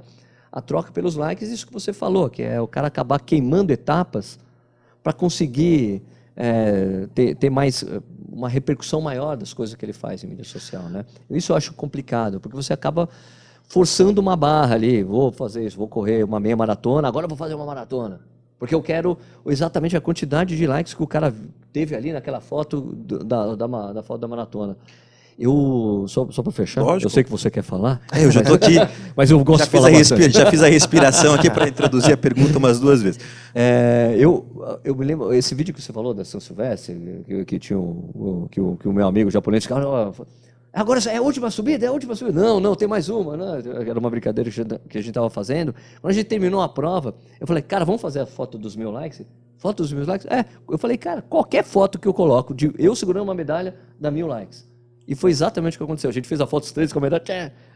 [0.53, 4.39] a troca pelos likes, isso que você falou, que é o cara acabar queimando etapas
[5.03, 6.01] para conseguir
[6.37, 7.85] é, ter, ter, mais
[8.31, 11.05] uma repercussão maior das coisas que ele faz em mídia social, né?
[11.31, 13.09] Isso eu acho complicado, porque você acaba
[13.69, 17.55] forçando uma barra ali, vou fazer isso, vou correr uma meia maratona, agora vou fazer
[17.55, 18.21] uma maratona.
[18.59, 21.35] Porque eu quero exatamente a quantidade de likes que o cara
[21.73, 24.77] teve ali naquela foto da, da, da, da foto da maratona.
[25.39, 27.07] Eu, só, só para fechar, Lógico.
[27.07, 28.01] eu sei que você quer falar.
[28.13, 28.77] É, eu já estou aqui.
[29.17, 32.17] mas eu gosto já de falar fiz Já fiz a respiração aqui para introduzir a
[32.17, 33.21] pergunta umas duas vezes.
[33.53, 34.47] É, eu,
[34.85, 38.47] eu me lembro, esse vídeo que você falou da São Silvestre, que, que tinha o,
[38.51, 40.13] que, o, que o meu amigo japonês ficava,
[40.73, 42.41] agora é a última subida, é a última subida.
[42.41, 43.37] Não, não, tem mais uma.
[43.37, 43.63] Né?
[43.89, 45.75] Era uma brincadeira que a gente estava fazendo.
[46.01, 48.93] Quando a gente terminou a prova, eu falei, cara, vamos fazer a foto dos meus
[48.93, 49.23] likes?
[49.59, 50.27] Foto dos meus likes?
[50.31, 54.11] É, eu falei, cara, qualquer foto que eu coloco de eu segurando uma medalha dá
[54.11, 54.65] mil likes.
[55.07, 56.11] E foi exatamente o que aconteceu.
[56.11, 57.03] A gente fez a foto dos três, com a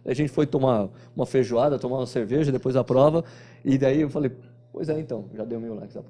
[0.04, 3.24] a gente foi tomar uma feijoada, tomar uma cerveja depois da prova,
[3.64, 4.32] e daí eu falei,
[4.72, 6.00] Pois é, então, já deu mil likes a,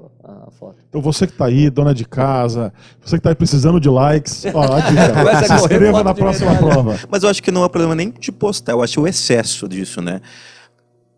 [0.47, 0.77] a foto.
[0.89, 4.45] Então você que está aí, dona de casa, você que está aí precisando de likes,
[4.53, 6.99] ó, a dica, se inscreva na próxima prova.
[7.09, 10.03] Mas eu acho que não é problema nem de postar, eu acho o excesso disso,
[10.03, 10.21] né?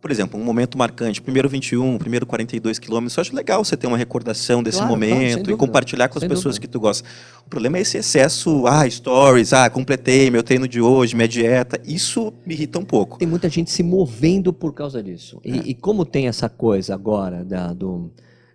[0.01, 3.87] Por exemplo, um momento marcante, primeiro 21, primeiro 42 quilômetros, eu acho legal você ter
[3.87, 6.61] uma recordação desse claro, momento claro, e compartilhar com as pessoas dúvida.
[6.61, 7.07] que tu gosta.
[7.47, 11.79] O problema é esse excesso, ah, stories, ah, completei meu treino de hoje, minha dieta,
[11.85, 13.19] isso me irrita um pouco.
[13.19, 15.39] Tem muita gente se movendo por causa disso.
[15.45, 15.51] É.
[15.51, 18.11] E, e, como tem essa coisa agora, da, do,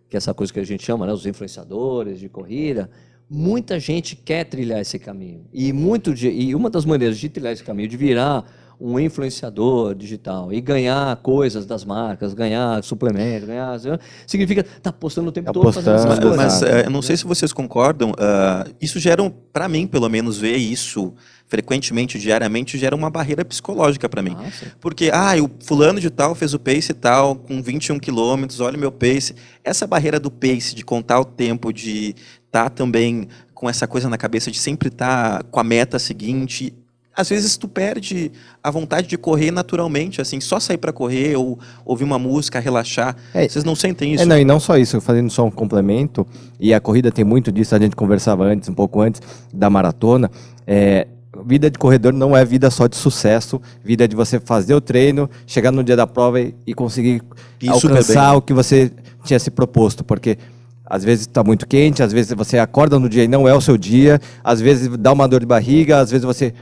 [0.10, 2.90] que é essa coisa que a gente chama, né, os influenciadores de corrida,
[3.30, 5.46] muita gente quer trilhar esse caminho.
[5.54, 8.46] E, muito de, e uma das maneiras de trilhar esse caminho, de virar
[8.80, 13.80] um influenciador digital e ganhar coisas das marcas, ganhar suplemento, ganhar.
[14.28, 16.38] Significa estar tá postando o tempo todo postando, fazendo essas coisas.
[16.38, 20.10] Mas uh, eu não sei se vocês concordam, uh, isso gera, um, para mim, pelo
[20.10, 21.14] menos, ver isso
[21.48, 24.36] frequentemente, diariamente, gera uma barreira psicológica para mim.
[24.38, 24.50] Ah,
[24.82, 28.80] Porque, ah, o fulano de tal fez o pace tal, com 21 quilômetros, olha o
[28.80, 29.36] meu pace.
[29.64, 34.10] Essa barreira do pace, de contar o tempo, de estar tá também com essa coisa
[34.10, 36.74] na cabeça de sempre estar tá com a meta seguinte,
[37.16, 41.58] às vezes tu perde a vontade de correr naturalmente, assim, só sair para correr ou
[41.86, 43.16] ouvir uma música, relaxar.
[43.34, 44.24] É, Vocês não sentem isso?
[44.24, 46.28] É, não, e não só isso, fazendo só um complemento,
[46.60, 49.22] e a corrida tem muito disso, a gente conversava antes, um pouco antes
[49.54, 50.30] da maratona,
[50.68, 51.08] é,
[51.46, 55.30] vida de corredor não é vida só de sucesso, vida de você fazer o treino,
[55.48, 57.22] chegar no dia da prova e, e conseguir
[57.62, 58.92] isso alcançar o que você
[59.24, 60.38] tinha se proposto, porque
[60.86, 63.62] às vezes está muito quente, às vezes você acorda no dia e não é o
[63.62, 66.54] seu dia, às vezes dá uma dor de barriga, às vezes você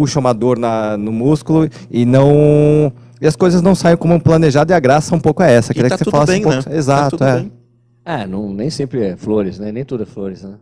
[0.00, 2.90] puxa uma dor na, no músculo e não.
[3.20, 5.74] E as coisas não saem como planejado e a graça um pouco é essa.
[5.74, 6.70] Queria tá que você falasse bem, um pouco.
[6.70, 6.76] Né?
[6.76, 7.36] Exato, tá é.
[7.40, 7.52] Bem.
[8.02, 9.70] É, não, nem sempre é flores, né?
[9.70, 10.54] Nem tudo é flores, né?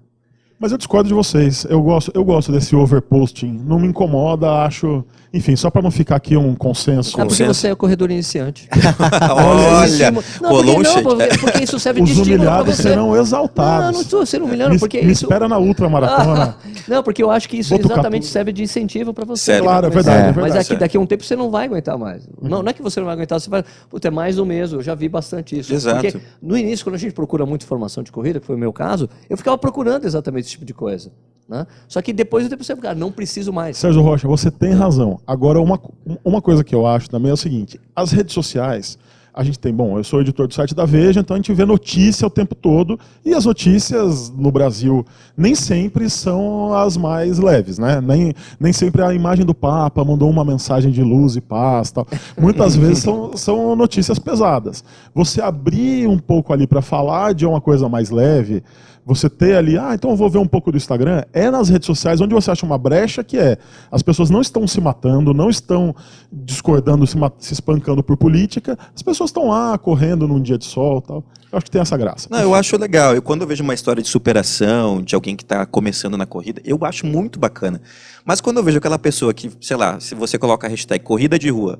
[0.58, 1.64] Mas eu discordo de vocês.
[1.70, 3.60] Eu gosto, eu gosto desse overposting.
[3.64, 5.04] Não me incomoda, acho.
[5.32, 7.20] Enfim, só para não ficar aqui um consenso.
[7.20, 8.66] É porque você é corredor iniciante.
[9.30, 10.20] Olha, não,
[10.64, 12.82] porque, não, porque isso serve Os de estímulo humilhados você.
[12.82, 13.86] serão exaltados.
[13.86, 15.26] Não, não estou sendo humilhando, me, porque me isso...
[15.26, 16.56] espera na ultramaratona.
[16.88, 19.44] não, porque eu acho que isso exatamente serve de incentivo para você.
[19.44, 19.64] Sério?
[19.64, 20.54] Claro, é verdade, é verdade.
[20.54, 22.24] Mas aqui, daqui a um tempo você não vai aguentar mais.
[22.26, 22.48] Uhum.
[22.48, 23.62] Não, não é que você não vai aguentar, você vai...
[23.90, 25.72] Puta, é mais do mesmo, eu já vi bastante isso.
[25.74, 26.00] Exato.
[26.00, 28.72] Porque no início, quando a gente procura muita informação de corrida, que foi o meu
[28.72, 31.12] caso, eu ficava procurando exatamente esse tipo de coisa.
[31.48, 31.66] Né?
[31.87, 33.76] Só que depois eu você cara, não preciso mais.
[33.76, 35.18] Sérgio Rocha, você tem razão.
[35.26, 35.80] Agora, uma,
[36.24, 38.98] uma coisa que eu acho também é o seguinte: as redes sociais
[39.38, 41.64] a gente tem, bom, eu sou editor do site da Veja, então a gente vê
[41.64, 45.06] notícia o tempo todo, e as notícias no Brasil
[45.37, 48.00] nem sempre são as mais leves, né?
[48.00, 52.04] Nem, nem sempre a imagem do Papa mandou uma mensagem de luz e paz, tal.
[52.37, 54.82] Muitas vezes são, são notícias pesadas.
[55.14, 58.64] Você abrir um pouco ali para falar de uma coisa mais leve,
[59.08, 61.86] você ter ali, ah, então eu vou ver um pouco do Instagram, é nas redes
[61.86, 63.56] sociais onde você acha uma brecha que é,
[63.90, 65.96] as pessoas não estão se matando, não estão
[66.30, 71.00] discordando, se, se espancando por política, as pessoas estão lá correndo num dia de sol
[71.00, 71.24] tal.
[71.50, 72.28] Eu acho que tem essa graça.
[72.30, 73.14] Não, eu acho legal.
[73.14, 76.60] Eu, quando eu vejo uma história de superação, de alguém que está começando na corrida,
[76.62, 77.80] eu acho muito bacana.
[78.26, 81.38] Mas quando eu vejo aquela pessoa que, sei lá, se você coloca a hashtag corrida
[81.38, 81.78] de rua,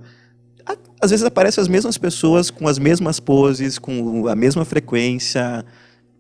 [0.99, 5.63] às vezes aparecem as mesmas pessoas com as mesmas poses, com a mesma frequência,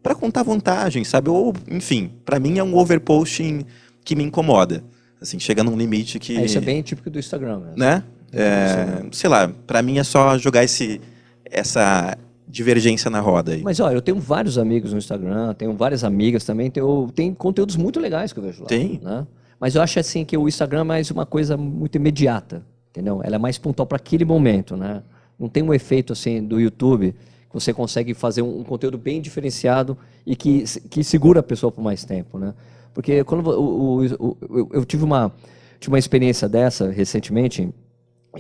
[0.02, 1.30] para contar vantagem, sabe?
[1.30, 3.64] Ou, enfim, para mim é um overposting
[4.04, 4.82] que me incomoda.
[5.20, 6.36] Assim, chega num limite que.
[6.36, 7.76] É, isso é bem típico do Instagram, mesmo.
[7.76, 8.04] né?
[8.32, 11.00] É, sei lá, para mim é só jogar esse,
[11.44, 13.62] essa divergência na roda aí.
[13.62, 17.76] Mas olha, eu tenho vários amigos no Instagram, tenho várias amigas também, tenho, tem conteúdos
[17.76, 18.68] muito legais que eu vejo lá.
[18.68, 19.00] Tem.
[19.02, 19.26] Né?
[19.60, 23.20] Mas eu acho assim que o Instagram é mais uma coisa muito imediata, entendeu?
[23.24, 25.02] Ela é mais pontual para aquele momento, né?
[25.38, 27.14] Não tem um efeito assim do YouTube
[27.52, 31.82] você consegue fazer um, um, conteúdo bem diferenciado e que, que segura a pessoa por
[31.82, 32.54] mais tempo, né?
[32.92, 35.32] Porque quando o, o, o, eu tive uma,
[35.78, 37.72] tive uma experiência dessa recentemente,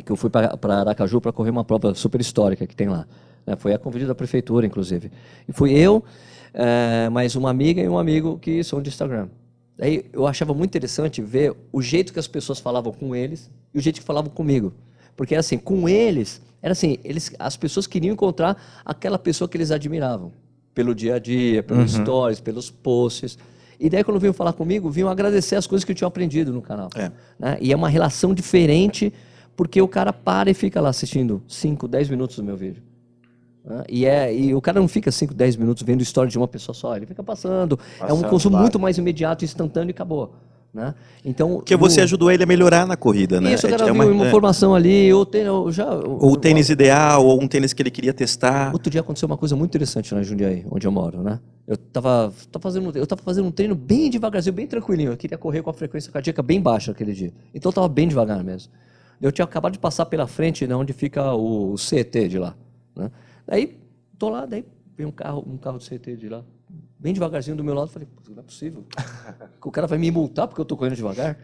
[0.04, 3.06] que eu fui para Aracaju para correr uma prova super histórica que tem lá.
[3.46, 3.56] Né?
[3.56, 5.10] Foi a convite da prefeitura, inclusive.
[5.48, 6.04] E fui eu,
[6.52, 9.28] é, mais uma amiga e um amigo que são de Instagram.
[9.80, 13.78] Aí eu achava muito interessante ver o jeito que as pessoas falavam com eles e
[13.78, 14.72] o jeito que falavam comigo.
[15.16, 19.70] Porque assim, com eles era assim, eles, as pessoas queriam encontrar aquela pessoa que eles
[19.70, 20.32] admiravam.
[20.74, 22.04] Pelo dia a dia, pelos uhum.
[22.04, 23.38] stories, pelos posts.
[23.80, 26.60] E daí, quando vinham falar comigo, vinham agradecer as coisas que eu tinha aprendido no
[26.60, 26.88] canal.
[26.94, 27.10] É.
[27.38, 27.58] Né?
[27.60, 29.12] E é uma relação diferente,
[29.56, 32.82] porque o cara para e fica lá assistindo 5, 10 minutos do meu vídeo.
[33.64, 33.84] Né?
[33.88, 36.74] E, é, e o cara não fica 5, 10 minutos vendo história de uma pessoa
[36.74, 37.76] só, ele fica passando.
[37.76, 40.34] passando é um consumo muito mais imediato, instantâneo e acabou.
[40.78, 40.94] Né?
[41.24, 42.04] Então, Porque você o...
[42.04, 43.52] ajudou ele a melhorar na corrida, né?
[43.52, 44.28] Isso, o cara é, é uma, uma é...
[44.28, 45.92] informação ali, ou, tem, ou já...
[45.92, 48.72] Ou o tênis ideal, ou um tênis que ele queria testar.
[48.72, 51.40] Outro dia aconteceu uma coisa muito interessante na Jundiaí, onde eu moro, né?
[51.66, 55.10] Eu estava tava fazendo, eu tava fazendo um treino bem devagarzinho, bem tranquilinho.
[55.10, 57.32] Eu queria correr com a frequência cardíaca bem baixa aquele dia.
[57.52, 58.72] Então eu estava bem devagar mesmo.
[59.20, 62.54] Eu tinha acabado de passar pela frente, né, onde fica o CT de lá.
[62.94, 63.10] Né?
[63.44, 63.76] Daí,
[64.16, 64.64] tô lá, daí
[64.96, 66.44] vem um carro, um carro do CT de lá
[66.98, 67.88] bem devagarzinho do meu lado.
[67.88, 68.84] Falei, não é possível.
[69.64, 71.38] o cara vai me multar porque eu tô correndo devagar.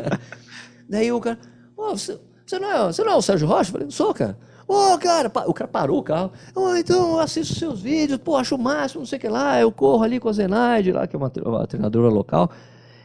[0.88, 1.38] Daí o cara,
[1.76, 3.68] oh, você, você, não é, você não é o Sérgio Rocha?
[3.68, 4.36] Eu falei, sou, cara.
[4.66, 6.32] Ô, oh, cara, o cara parou o carro.
[6.54, 9.60] Oh, então eu assisto seus vídeos, pô, acho o máximo, não sei o que lá.
[9.60, 12.50] Eu corro ali com a Zenaide, lá, que é uma, uma treinadora local.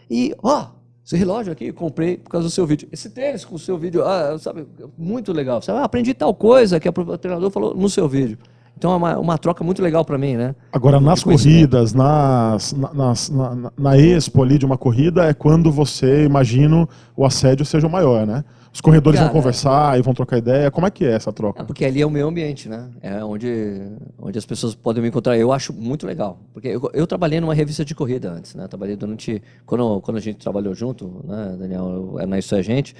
[0.10, 2.88] E, ó, oh, esse relógio aqui, comprei por causa do seu vídeo.
[2.92, 5.62] Esse tênis com o seu vídeo, ah, sabe, muito legal.
[5.62, 8.38] Sabe, ah, aprendi tal coisa que o treinador falou no seu vídeo.
[8.78, 10.54] Então é uma, uma troca muito legal para mim, né?
[10.72, 16.26] Agora, nas corridas, nas, nas, na, na expo ali de uma corrida, é quando você,
[16.26, 18.44] imagino, o assédio seja maior, né?
[18.74, 20.70] Os corredores Cara, vão conversar e vão trocar ideia.
[20.70, 21.62] Como é que é essa troca?
[21.62, 22.90] É porque ali é o meu ambiente, né?
[23.02, 23.82] É onde,
[24.20, 25.38] onde as pessoas podem me encontrar.
[25.38, 26.40] Eu acho muito legal.
[26.52, 28.68] Porque eu, eu trabalhei numa revista de corrida antes, né?
[28.68, 29.42] Trabalhei durante...
[29.66, 32.16] Quando, quando a gente trabalhou junto, né, Daniel?
[32.28, 32.94] Na Isso é Gente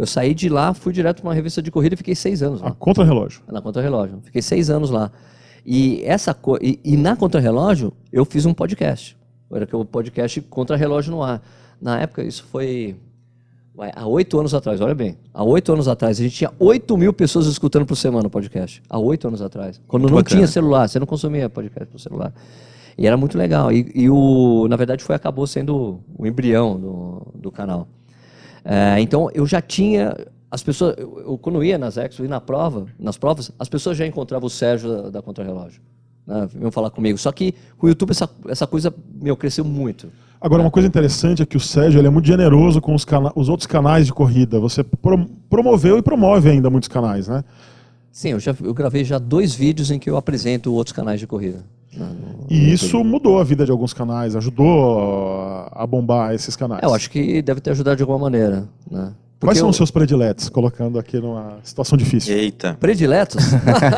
[0.00, 2.62] eu saí de lá, fui direto para uma revista de corrida e fiquei seis anos
[2.62, 2.68] lá.
[2.68, 3.42] A Contra-Relógio?
[3.46, 4.18] Na Contra-Relógio.
[4.24, 5.12] Fiquei seis anos lá.
[5.64, 6.56] E, essa co...
[6.56, 9.14] e, e na Contra-Relógio, eu fiz um podcast.
[9.52, 11.42] Era que o podcast Contra-Relógio no ar.
[11.78, 12.96] Na época, isso foi
[13.94, 15.18] há oito anos atrás, olha bem.
[15.34, 18.82] Há oito anos atrás, a gente tinha oito mil pessoas escutando por semana o podcast.
[18.88, 19.82] Há oito anos atrás.
[19.86, 20.36] Quando muito não bacana.
[20.38, 22.32] tinha celular, você não consumia podcast por celular.
[22.96, 23.70] E era muito legal.
[23.70, 27.86] E, e, o, na verdade, foi acabou sendo o embrião do, do canal.
[28.64, 30.16] É, então eu já tinha
[30.50, 33.96] as pessoas, eu, eu, quando ia nas Expo e na prova, nas provas, as pessoas
[33.96, 35.80] já encontravam o Sérgio da, da Contrarrelógio.
[36.26, 37.16] Né, vinham falar comigo.
[37.18, 40.08] Só que com o YouTube essa, essa coisa meu, cresceu muito.
[40.40, 43.48] Agora, uma coisa interessante é que o Sérgio ele é muito generoso com os, os
[43.48, 44.58] outros canais de corrida.
[44.58, 47.44] Você pro promoveu e promove ainda muitos canais, né?
[48.10, 51.26] Sim, eu, já, eu gravei já dois vídeos em que eu apresento outros canais de
[51.26, 51.64] corrida.
[52.48, 56.82] E isso mudou a vida de alguns canais, ajudou a bombar esses canais.
[56.82, 58.68] Eu acho que deve ter ajudado de alguma maneira.
[58.90, 59.12] Né?
[59.40, 59.70] Quais são eu...
[59.70, 62.36] os seus prediletos, colocando aqui numa situação difícil?
[62.36, 62.76] Eita.
[62.78, 63.42] Prediletos?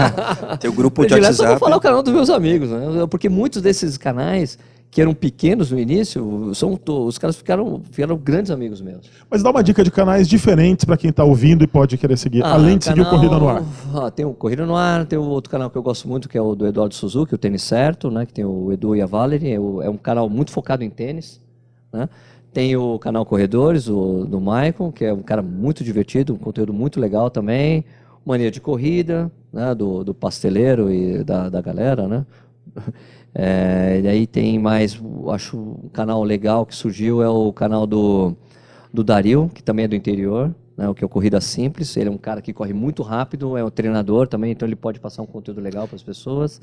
[0.61, 1.44] Tem o grupo prediletos de WhatsApp.
[1.44, 3.07] eu vou falar o canal dos meus amigos, né?
[3.11, 4.57] Porque muitos desses canais
[4.92, 9.11] que eram pequenos no início, são os caras ficaram, ficaram grandes amigos meus.
[9.31, 12.44] Mas dá uma dica de canais diferentes para quem está ouvindo e pode querer seguir,
[12.44, 13.64] ah, além de canal, seguir o Corrida no Ar.
[13.94, 16.37] Ah, tem o Corrida no Ar, tem o outro canal que eu gosto muito, que
[16.37, 19.07] é o do Eduardo Suzuki, o Tênis Certo, né, que tem o Edu e a
[19.07, 21.40] Valerie, é, é um canal muito focado em tênis.
[21.90, 22.07] Né?
[22.52, 26.74] Tem o canal Corredores, o, do Michael, que é um cara muito divertido, um conteúdo
[26.74, 27.83] muito legal também.
[28.26, 32.26] Mania de Corrida, né, do, do pasteleiro e da, da galera, né?
[33.35, 38.37] É, e aí tem mais, acho um canal legal que surgiu é o canal do,
[38.92, 41.97] do Dario, que também é do interior, né, o que é o Corrida Simples.
[41.97, 45.01] Ele é um cara que corre muito rápido, é um treinador também, então ele pode
[45.01, 46.61] passar um conteúdo legal para as pessoas.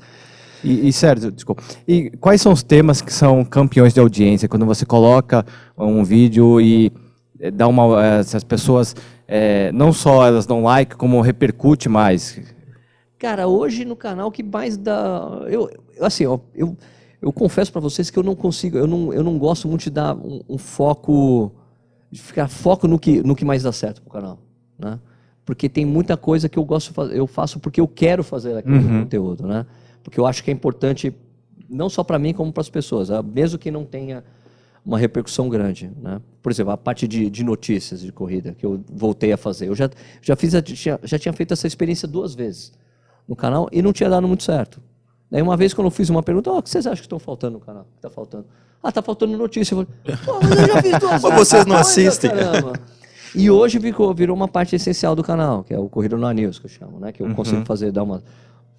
[0.62, 1.62] E, e Sérgio, desculpa.
[1.88, 4.48] E quais são os temas que são campeões de audiência?
[4.48, 5.44] Quando você coloca
[5.76, 6.92] um vídeo e
[7.40, 8.04] eh, dá uma.
[8.04, 8.94] eh, Se as pessoas
[9.26, 12.38] eh, não só elas dão like, como repercute mais.
[13.20, 15.42] Cara, hoje no canal que mais dá.
[15.50, 16.74] Eu, assim, ó, eu,
[17.20, 19.90] eu confesso para vocês que eu não consigo, eu não, eu não gosto muito de
[19.90, 21.52] dar um, um foco,
[22.10, 24.38] de ficar foco no que, no que mais dá certo pro canal,
[24.78, 24.98] né?
[25.44, 29.02] Porque tem muita coisa que eu gosto, eu faço porque eu quero fazer aquele Uhum.
[29.02, 29.66] conteúdo, né?
[30.02, 31.14] Porque eu acho que é importante
[31.68, 34.24] não só para mim como para as pessoas, ah, mesmo que não tenha
[34.82, 36.22] uma repercussão grande, né?
[36.42, 39.74] Por exemplo, a parte de, de notícias de corrida que eu voltei a fazer, eu
[39.74, 39.90] já
[40.22, 42.72] já fiz, a- tinha- já tinha feito essa experiência duas vezes
[43.30, 44.82] no canal e não tinha dado muito certo.
[45.30, 47.20] Daí uma vez quando eu fiz uma pergunta, "Ó, o que vocês acham que estão
[47.20, 47.82] faltando no canal?
[47.82, 48.44] O que está faltando?
[48.82, 49.74] Ah, tá faltando notícia.
[49.74, 52.30] Eu falei, Pô, mas eu já fiz duas Mas vocês não assistem.
[52.30, 52.72] caramba."
[53.32, 56.58] E hoje virou, virou uma parte essencial do canal, que é o Corrida no News,
[56.58, 57.12] que eu chamo, né?
[57.12, 58.20] Que eu consigo fazer, dar uma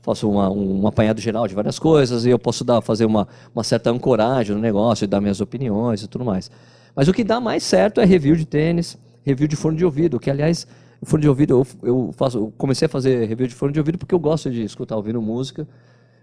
[0.02, 3.28] faço uma, um, um apanhado geral de várias coisas e eu posso dar, fazer uma,
[3.54, 6.50] uma certa ancoragem no negócio, dar minhas opiniões e tudo mais.
[6.96, 10.20] Mas o que dá mais certo é review de tênis, review de fone de ouvido,
[10.20, 10.68] que aliás,
[11.04, 13.98] fone de ouvido eu, eu faço, eu comecei a fazer review de fone de ouvido
[13.98, 15.68] porque eu gosto de escutar ouvindo música.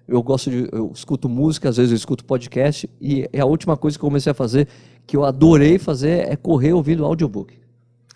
[0.07, 3.77] Eu gosto de eu escuto música, às vezes eu escuto podcast e é a última
[3.77, 4.67] coisa que eu comecei a fazer
[5.07, 7.55] que eu adorei fazer é correr ouvindo audiobook.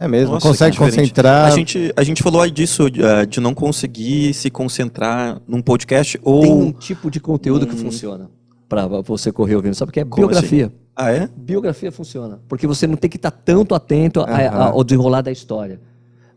[0.00, 1.46] É mesmo, Nossa, consegue concentrar.
[1.46, 6.40] A gente, a gente falou disso, eh, de não conseguir se concentrar num podcast ou.
[6.42, 8.28] Tem um tipo de conteúdo que funciona
[8.68, 9.92] para você correr ouvindo, sabe?
[9.92, 10.72] Que é Como biografia.
[10.96, 11.28] Ah, é?
[11.36, 14.70] Biografia funciona, porque você não tem que estar tanto atento a- a- Aham.
[14.72, 15.78] ao desenrolar da história,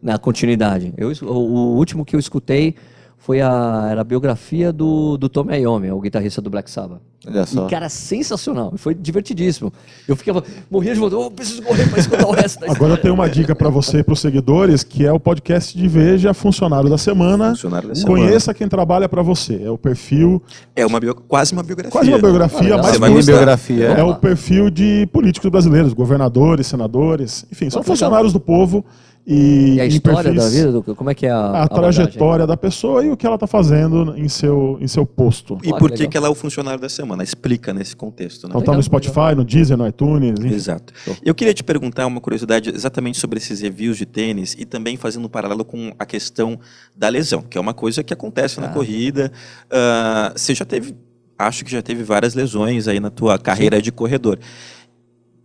[0.01, 0.93] na continuidade.
[0.97, 2.75] Eu, o, o último que eu escutei
[3.17, 6.99] foi a, era a biografia do, do Tom Iommi, o guitarrista do Black Sabbath.
[7.27, 7.65] Olha só.
[7.65, 8.73] E, cara, sensacional.
[8.77, 9.73] Foi divertidíssimo.
[10.07, 12.97] Eu ficava, morria de vontade, oh, preciso correr para escutar o resto da Agora eu
[12.97, 16.35] tenho uma dica para você e para os seguidores, que é o podcast de Veja
[16.35, 17.49] Funcionário da Semana.
[17.49, 18.15] Funcionário da Semana.
[18.15, 19.59] Conheça quem trabalha para você.
[19.63, 20.39] É o perfil,
[20.75, 21.91] É uma bio- quase uma biografia.
[21.91, 23.85] quase uma biografia, Olha, mas biografia.
[23.87, 28.85] é o perfil de políticos brasileiros, governadores, senadores, enfim, são funcionários do povo
[29.27, 32.45] e, E a história perfis- da vida, do- como é que é a, a trajetória
[32.45, 35.57] da pessoa e o que ela está fazendo em seu, em seu posto.
[35.63, 36.11] E Olha, por que, legal.
[36.11, 37.23] que ela é o funcionário da semana?
[37.23, 38.49] Explica nesse contexto, né?
[38.51, 40.53] Então tá legal, no Spotify, no Deezer, no iTunes, enfim.
[40.53, 40.93] Exato.
[41.23, 45.25] Eu queria te perguntar uma curiosidade exatamente sobre esses reviews de tênis e também fazendo
[45.25, 46.59] um paralelo com a questão
[46.95, 48.69] da lesão, que é uma coisa que acontece na Ah.
[48.73, 49.31] corrida.
[49.71, 50.93] Ah, você já teve,
[51.37, 54.37] acho que já teve várias lesões aí na tua carreira de corredor.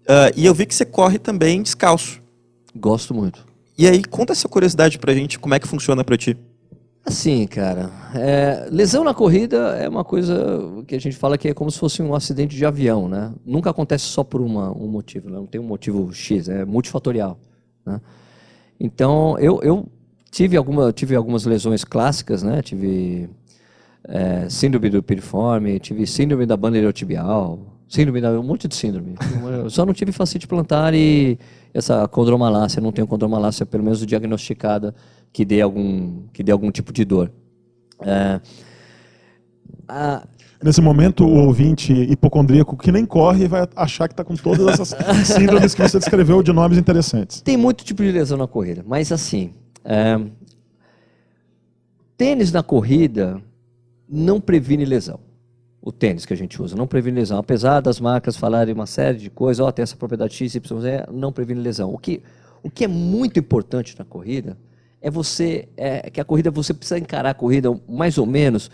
[0.07, 2.21] Ah, e eu vi que você corre também descalço.
[2.77, 3.49] Gosto muito.
[3.81, 6.37] E aí, conta essa curiosidade pra gente, como é que funciona pra ti.
[7.03, 11.55] Assim, cara, é, lesão na corrida é uma coisa que a gente fala que é
[11.55, 13.33] como se fosse um acidente de avião, né?
[13.43, 15.37] Nunca acontece só por uma, um motivo, né?
[15.37, 17.40] não tem um motivo X, é multifatorial,
[17.87, 18.03] né?
[18.79, 19.88] Então, eu, eu
[20.31, 22.61] tive, alguma, tive algumas lesões clássicas, né?
[22.61, 23.31] Tive
[24.05, 29.14] é, síndrome do piriforme, tive síndrome da banda iliotibial, síndrome da um monte de síndrome.
[29.43, 31.38] Eu só não tive facite plantar e
[31.73, 34.95] essa condromalácia, não tenho condromalácia pelo menos diagnosticada
[35.33, 37.31] que dê algum que dê algum tipo de dor.
[38.03, 38.41] É,
[39.89, 40.27] a-
[40.63, 44.95] Nesse momento, o ouvinte hipocondríaco que nem corre vai achar que está com todas essas
[45.27, 47.41] síndromes que você descreveu de nomes interessantes.
[47.41, 50.21] tem muito tipo de lesão na corrida, mas assim, é,
[52.17, 53.41] tênis na corrida
[54.09, 55.19] não previne lesão.
[55.83, 57.38] O tênis que a gente usa não previne lesão.
[57.38, 61.33] Apesar das marcas falarem uma série de coisas, ó, tem essa propriedade X, Y, não
[61.33, 61.93] previne lesão.
[61.95, 62.23] O que,
[62.62, 64.59] o que é muito importante na corrida
[65.01, 68.71] é você, é que a corrida você precisa encarar a corrida mais ou menos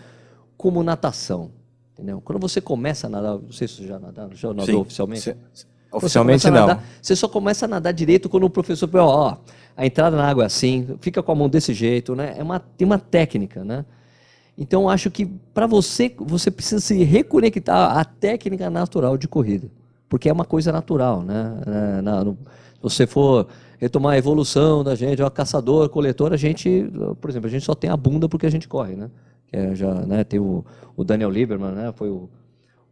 [0.57, 1.51] como natação.
[1.93, 2.19] Entendeu?
[2.21, 4.75] Quando você começa a nadar, não sei se você já nadou, já nadou Sim.
[4.75, 5.21] oficialmente.
[5.21, 6.67] Se- Oficialmente não.
[6.67, 9.37] nadar- você só começa a nadar direito quando o professor fala, ó, ó,
[9.77, 12.35] a entrada na água é assim, fica com a mão desse jeito, né?
[12.37, 13.85] É uma, tem uma técnica, né?
[14.57, 19.69] Então, acho que para você, você precisa se reconectar à técnica natural de corrida.
[20.09, 21.61] Porque é uma coisa natural, né?
[21.97, 23.47] É, na- no- se você for
[23.79, 26.89] retomar a evolução da gente, ó, caçador, coletor, a gente,
[27.21, 29.09] por exemplo, a gente só tem a bunda porque a gente corre, né?
[29.51, 30.63] É já, né, tem o,
[30.95, 31.91] o Daniel Lieberman, né?
[31.95, 32.29] Foi o,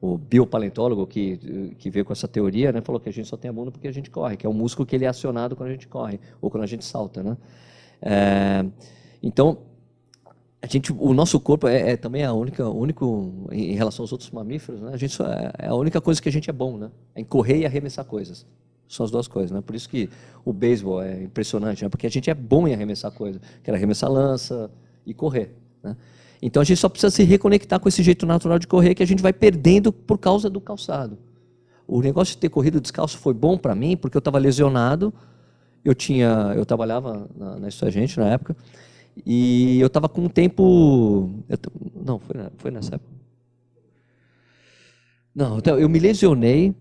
[0.01, 3.49] o biopaleontólogo que, que veio com essa teoria, né, falou que a gente só tem
[3.49, 5.69] a bunda porque a gente corre, que é o músculo que ele é acionado quando
[5.69, 7.37] a gente corre, ou quando a gente salta, né?
[8.01, 8.65] É,
[9.23, 9.57] então,
[10.65, 14.31] a gente, o nosso corpo é, é também a única, único, em relação aos outros
[14.31, 16.89] mamíferos, né, a gente é, é a única coisa que a gente é bom, né?
[17.13, 18.47] É em correr e arremessar coisas.
[18.89, 19.61] São as duas coisas, né?
[19.61, 20.09] Por isso que
[20.43, 21.89] o beisebol é impressionante, né?
[21.89, 24.71] Porque a gente é bom em arremessar coisas, que era arremessar lança
[25.05, 25.55] e correr.
[25.83, 25.95] Né?
[26.41, 29.07] Então a gente só precisa se reconectar com esse jeito natural de correr que a
[29.07, 31.15] gente vai perdendo por causa do calçado.
[31.87, 35.13] O negócio de ter corrido descalço foi bom para mim porque eu estava lesionado.
[35.83, 38.55] Eu tinha, eu trabalhava na, na Gente na época
[39.25, 41.57] e eu estava com um tempo, eu,
[42.03, 43.15] não foi, foi nessa época.
[45.33, 46.73] Não, então, eu me lesionei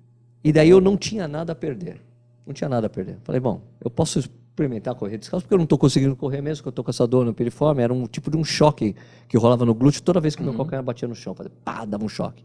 [0.43, 2.01] e daí eu não tinha nada a perder.
[2.47, 3.19] Não tinha nada a perder.
[3.25, 6.69] Falei, bom, eu posso experimentar correr descalço, porque eu não estou conseguindo correr mesmo, porque
[6.69, 7.83] eu estou com essa dor no piriforme.
[7.83, 8.95] Era um tipo de um choque
[9.29, 10.51] que rolava no glúteo toda vez que uhum.
[10.51, 11.35] meu calcanhar batia no chão.
[11.35, 12.45] Falei, pá, dava um choque.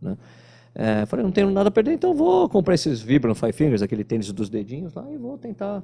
[0.00, 0.16] Né?
[0.74, 4.04] É, falei, não tenho nada a perder, então vou comprar esses Vibram Five Fingers, aquele
[4.04, 5.82] tênis dos dedinhos lá, e vou tentar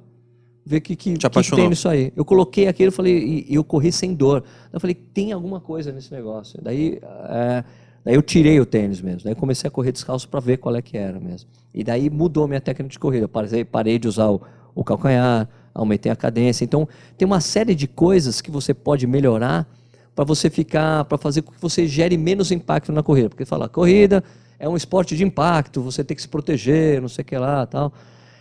[0.66, 2.12] ver o que, que, que tem nisso aí.
[2.16, 4.42] Eu coloquei aquilo falei, e, eu corri sem dor.
[4.72, 6.58] Eu falei, tem alguma coisa nesse negócio.
[6.60, 6.98] Daí,
[7.28, 7.64] é,
[8.04, 9.20] daí eu tirei o tênis mesmo.
[9.22, 11.48] Daí comecei a correr descalço para ver qual é que era mesmo.
[11.72, 13.28] E daí mudou minha técnica de corrida.
[13.28, 14.40] Parei, parei de usar o,
[14.74, 16.64] o calcanhar, aumentei a cadência.
[16.64, 19.68] Então, tem uma série de coisas que você pode melhorar
[20.16, 23.28] para você ficar, para fazer com que você gere menos impacto na corrida.
[23.28, 24.24] Porque fala, corrida
[24.58, 27.66] é um esporte de impacto, você tem que se proteger, não sei o que lá,
[27.66, 27.92] tal.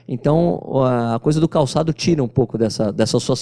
[0.07, 3.35] Então, a coisa do calçado tira um pouco dessa, dessa sua,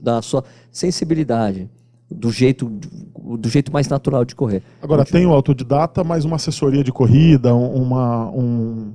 [0.00, 1.70] da sua sensibilidade,
[2.10, 4.62] do jeito, do jeito mais natural de correr.
[4.82, 5.20] Agora, Continua.
[5.20, 8.92] tem o autodidata, mas uma assessoria de corrida, uma, um,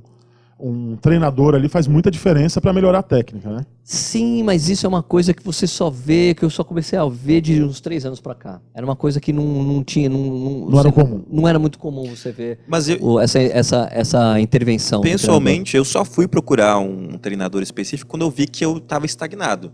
[0.66, 3.66] um treinador ali faz muita diferença para melhorar a técnica, né?
[3.82, 7.04] Sim, mas isso é uma coisa que você só vê, que eu só comecei a
[7.06, 8.60] ver de uns três anos para cá.
[8.74, 11.24] Era uma coisa que não, não tinha, não, não, não era comum.
[11.30, 15.00] Não era muito comum você ver mas eu, essa, essa, essa intervenção.
[15.00, 19.72] Pessoalmente, eu só fui procurar um treinador específico quando eu vi que eu estava estagnado.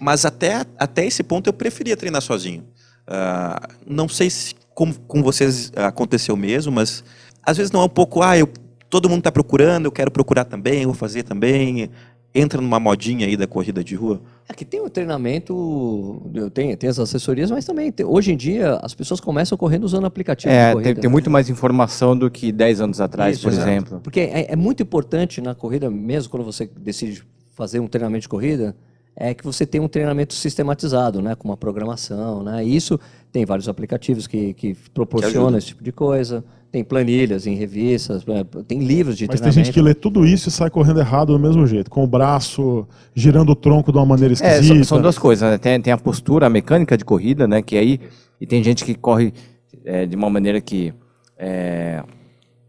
[0.00, 2.64] Mas até, até esse ponto eu preferia treinar sozinho.
[3.08, 7.02] Uh, não sei se com, com vocês aconteceu mesmo, mas
[7.42, 8.48] às vezes não é um pouco, ah, eu
[8.88, 11.90] todo mundo está procurando, eu quero procurar também, eu vou fazer também.
[12.34, 14.20] Entra numa modinha aí da corrida de rua?
[14.48, 16.22] É que tem o treinamento,
[16.52, 20.06] tem, tem as assessorias, mas também tem, hoje em dia as pessoas começam correndo usando
[20.06, 20.52] aplicativo.
[20.52, 23.68] É, tem, tem, muito mais informação do que 10 anos atrás, Isso, por exato.
[23.68, 24.00] exemplo.
[24.00, 27.24] Porque é, é muito importante na corrida, mesmo quando você decide
[27.54, 28.76] fazer um treinamento de corrida,
[29.20, 32.64] é que você tem um treinamento sistematizado, né, com uma programação, né?
[32.64, 32.98] E isso
[33.32, 36.44] tem vários aplicativos que, que proporcionam que esse tipo de coisa.
[36.70, 40.50] Tem planilhas em revistas, é, tem livros de Mas tem gente que lê tudo isso
[40.50, 44.04] e sai correndo errado do mesmo jeito, com o braço girando o tronco de uma
[44.04, 44.74] maneira esquisita.
[44.74, 45.56] É, são, são duas coisas, né?
[45.56, 47.62] tem, tem, a postura, a mecânica de corrida, né?
[47.62, 47.98] Que aí
[48.38, 49.32] e tem gente que corre
[49.82, 50.92] é, de uma maneira que
[51.38, 52.02] é,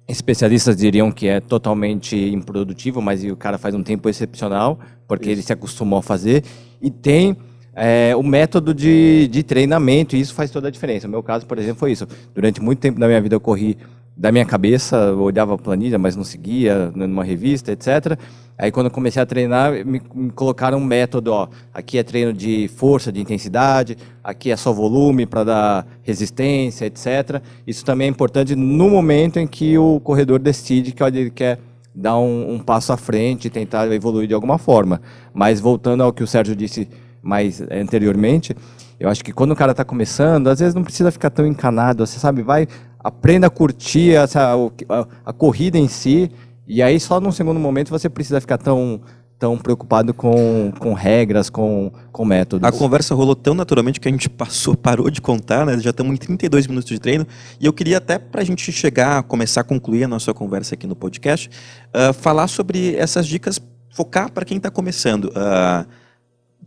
[0.10, 5.32] especialistas diriam que é totalmente improdutivo, mas o cara faz um tempo excepcional porque isso.
[5.34, 6.44] ele se acostumou a fazer.
[6.82, 7.38] E tem
[7.76, 11.08] é, o método de, de treinamento, e isso faz toda a diferença.
[11.08, 12.08] No meu caso, por exemplo, foi isso.
[12.34, 13.78] Durante muito tempo da minha vida eu corri
[14.20, 18.20] da minha cabeça, eu olhava a planilha, mas não seguia numa revista, etc.
[18.58, 22.34] Aí quando eu comecei a treinar, me, me, colocaram um método, ó, aqui é treino
[22.34, 27.42] de força, de intensidade, aqui é só volume para dar resistência, etc.
[27.66, 31.58] Isso também é importante no momento em que o corredor decide que ele quer
[31.96, 35.02] dar um, um passo à frente tentar evoluir de alguma forma.
[35.34, 36.90] Mas voltando ao que o Sérgio disse
[37.22, 38.54] mais anteriormente,
[39.00, 42.06] eu acho que quando o cara está começando, às vezes não precisa ficar tão encanado,
[42.06, 42.68] você sabe, vai,
[43.00, 46.30] aprenda a curtir essa, a, a corrida em si,
[46.68, 49.02] e aí só num segundo momento você precisa ficar tão
[49.40, 52.68] tão preocupado com, com regras, com, com métodos.
[52.68, 55.80] A conversa rolou tão naturalmente que a gente passou, parou de contar, né?
[55.80, 57.26] Já estamos em 32 minutos de treino.
[57.58, 60.86] E eu queria até para a gente chegar, começar a concluir a nossa conversa aqui
[60.86, 65.30] no podcast, uh, falar sobre essas dicas, focar para quem está começando.
[65.30, 65.88] Uh,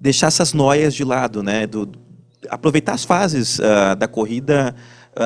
[0.00, 1.66] deixar essas noias de lado, né?
[1.66, 1.92] Do,
[2.48, 4.74] aproveitar as fases uh, da corrida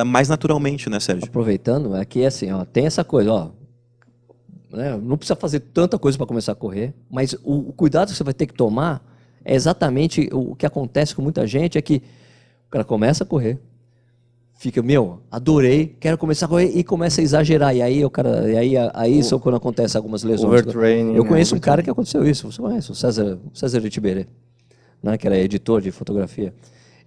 [0.05, 1.27] mais naturalmente, né, Sérgio?
[1.27, 3.49] Aproveitando, aqui é assim, ó, tem essa coisa, ó.
[4.71, 8.17] Né, não precisa fazer tanta coisa para começar a correr, mas o, o, cuidado que
[8.17, 9.01] você vai ter que tomar
[9.45, 12.01] é exatamente o, o que acontece com muita gente, é que
[12.67, 13.57] o cara começa a correr,
[14.55, 17.73] fica, meu, adorei, quero começar a correr e começa a exagerar.
[17.73, 20.51] E aí o cara, e aí, aí isso quando acontece algumas lesões.
[21.15, 24.27] Eu conheço um cara que aconteceu isso, você conhece, o César, o César de Tiberê
[25.01, 26.53] né, que era editor de fotografia.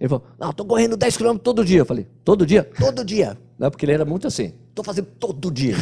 [0.01, 1.79] Ele falou, não, tô correndo 10 km todo dia.
[1.79, 2.67] Eu falei, todo dia?
[2.79, 3.37] Todo dia.
[3.57, 5.75] Né, porque ele era muito assim, tô fazendo todo dia,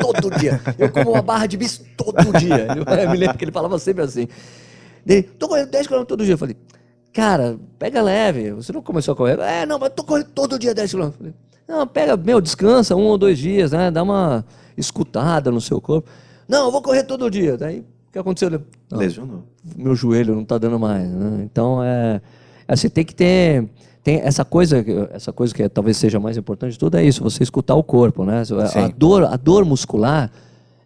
[0.00, 0.58] todo dia.
[0.78, 2.68] Eu como uma barra de bis todo dia.
[3.04, 4.26] Eu me lembro que ele falava sempre assim.
[5.38, 6.32] Tô correndo 10 km todo dia.
[6.32, 6.56] Eu falei,
[7.12, 9.38] cara, pega leve, você não começou a correr?
[9.40, 11.00] É, não, mas tô correndo todo dia 10 km.
[11.02, 11.34] Eu falei,
[11.68, 14.42] não, pega, meu, descansa um ou dois dias, né, dá uma
[14.74, 16.08] escutada no seu corpo.
[16.48, 17.58] Não, eu vou correr todo dia.
[17.58, 17.84] Daí
[18.16, 18.50] que aconteceu?
[18.50, 19.44] Não, Lesionou.
[19.76, 21.06] Meu joelho não está dando mais.
[21.08, 21.42] Né?
[21.44, 22.20] Então, é,
[22.66, 23.68] assim, tem que ter
[24.06, 27.42] tem essa coisa, essa coisa que talvez seja mais importante de tudo é isso, você
[27.42, 28.44] escutar o corpo, né?
[28.76, 30.30] A dor, a dor muscular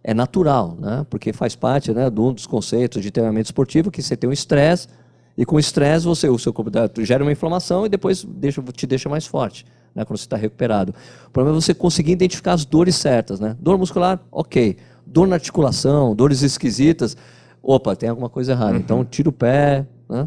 [0.03, 1.05] é natural, né?
[1.11, 4.33] Porque faz parte, né, de um dos conceitos de treinamento esportivo que você tem um
[4.33, 4.89] estresse
[5.37, 6.71] e com o estresse você o seu corpo
[7.01, 10.95] gera uma inflamação e depois deixa, te deixa mais forte, né, quando você está recuperado.
[11.27, 13.39] O problema é você conseguir identificar as dores certas.
[13.39, 13.55] Né?
[13.61, 14.79] Dor muscular, ok.
[15.05, 17.19] Dor na articulação, dores esquisitas,
[17.63, 18.73] opa, tem alguma coisa errada.
[18.73, 18.79] Uhum.
[18.79, 20.27] Então, tira o pé, né?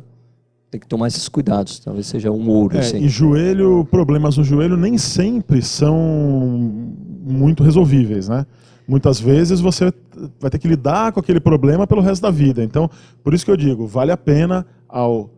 [0.73, 1.79] Tem que tomar esses cuidados.
[1.79, 2.77] Talvez seja um ouro.
[2.77, 2.97] É.
[2.97, 5.95] E joelho, problemas no joelho nem sempre são
[7.23, 8.45] muito resolvíveis, né?
[8.87, 9.93] Muitas vezes você
[10.39, 12.63] vai ter que lidar com aquele problema pelo resto da vida.
[12.63, 12.89] Então,
[13.23, 15.29] por isso que eu digo, vale a pena ao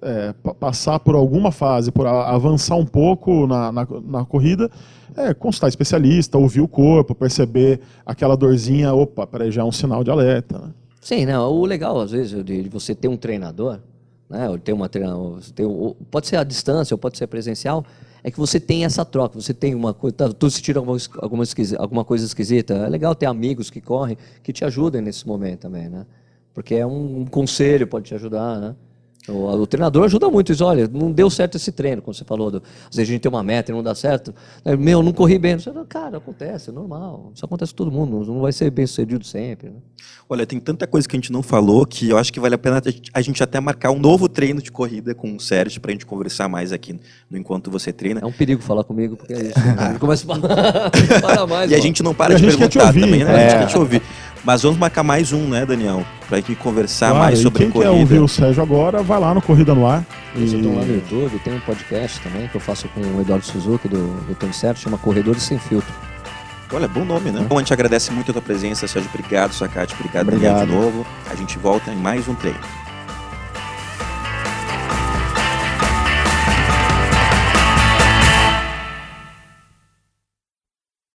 [0.00, 4.70] é, passar por alguma fase, por avançar um pouco na, na, na corrida,
[5.16, 10.04] é, consultar especialista, ouvir o corpo, perceber aquela dorzinha, opa, peraí, já é um sinal
[10.04, 10.58] de alerta.
[10.58, 10.68] Né?
[11.00, 13.80] Sim, não, o legal às vezes de você ter um treinador,
[14.28, 15.04] né, ou ter uma ter,
[16.10, 17.84] pode ser à distância ou pode ser presencial,
[18.22, 20.96] é que você tem essa troca, você tem uma coisa, tá, tu se tira alguma,
[21.18, 21.44] alguma,
[21.78, 25.90] alguma coisa esquisita, é legal ter amigos que correm, que te ajudem nesse momento também,
[25.90, 26.06] né?
[26.54, 28.76] Porque é um, um conselho, pode te ajudar, né?
[29.28, 30.64] O, o, treinador ajuda muito isso.
[30.64, 32.50] Olha, não deu certo esse treino, como você falou.
[32.50, 34.34] Do, às vezes a gente tem uma meta e não dá certo.
[34.64, 35.58] É, meu, não corri bem.
[35.58, 37.32] Você, cara, acontece, é normal.
[37.34, 38.24] Isso acontece com todo mundo.
[38.26, 39.70] Não vai ser bem sucedido sempre.
[39.70, 39.76] Né?
[40.28, 42.58] Olha, tem tanta coisa que a gente não falou que eu acho que vale a
[42.58, 42.82] pena
[43.14, 46.04] a gente até marcar um novo treino de corrida com o Sérgio para a gente
[46.04, 46.98] conversar mais aqui
[47.30, 48.20] no Enquanto Você Treina.
[48.20, 49.58] É um perigo falar comigo, porque é isso.
[49.58, 49.96] Né?
[50.00, 51.46] Começa a falar.
[51.48, 51.70] mais.
[51.70, 53.34] e a gente não para de perguntar também, né?
[53.34, 54.02] A gente quer te ouvir.
[54.44, 56.04] Mas vamos marcar mais um, né, Daniel?
[56.28, 57.90] Pra gente conversar claro, mais sobre quem corrida.
[57.90, 60.04] Quem quer ouvir o Sérgio agora, vai lá no Corrida no Ar.
[60.34, 60.56] Vocês e...
[60.56, 63.88] estão lá no YouTube, tem um podcast também que eu faço com o Eduardo Suzuki,
[63.88, 65.92] do, do Tony Certo, chama Corredores Sem Filtro.
[66.70, 67.46] Olha, bom nome, né?
[67.48, 69.08] Bom, a gente agradece muito a tua presença, Sérgio.
[69.14, 69.94] Obrigado, Sacate.
[69.94, 71.06] Obrigado, obrigado, Daniel, de novo.
[71.30, 72.83] A gente volta em mais um treino.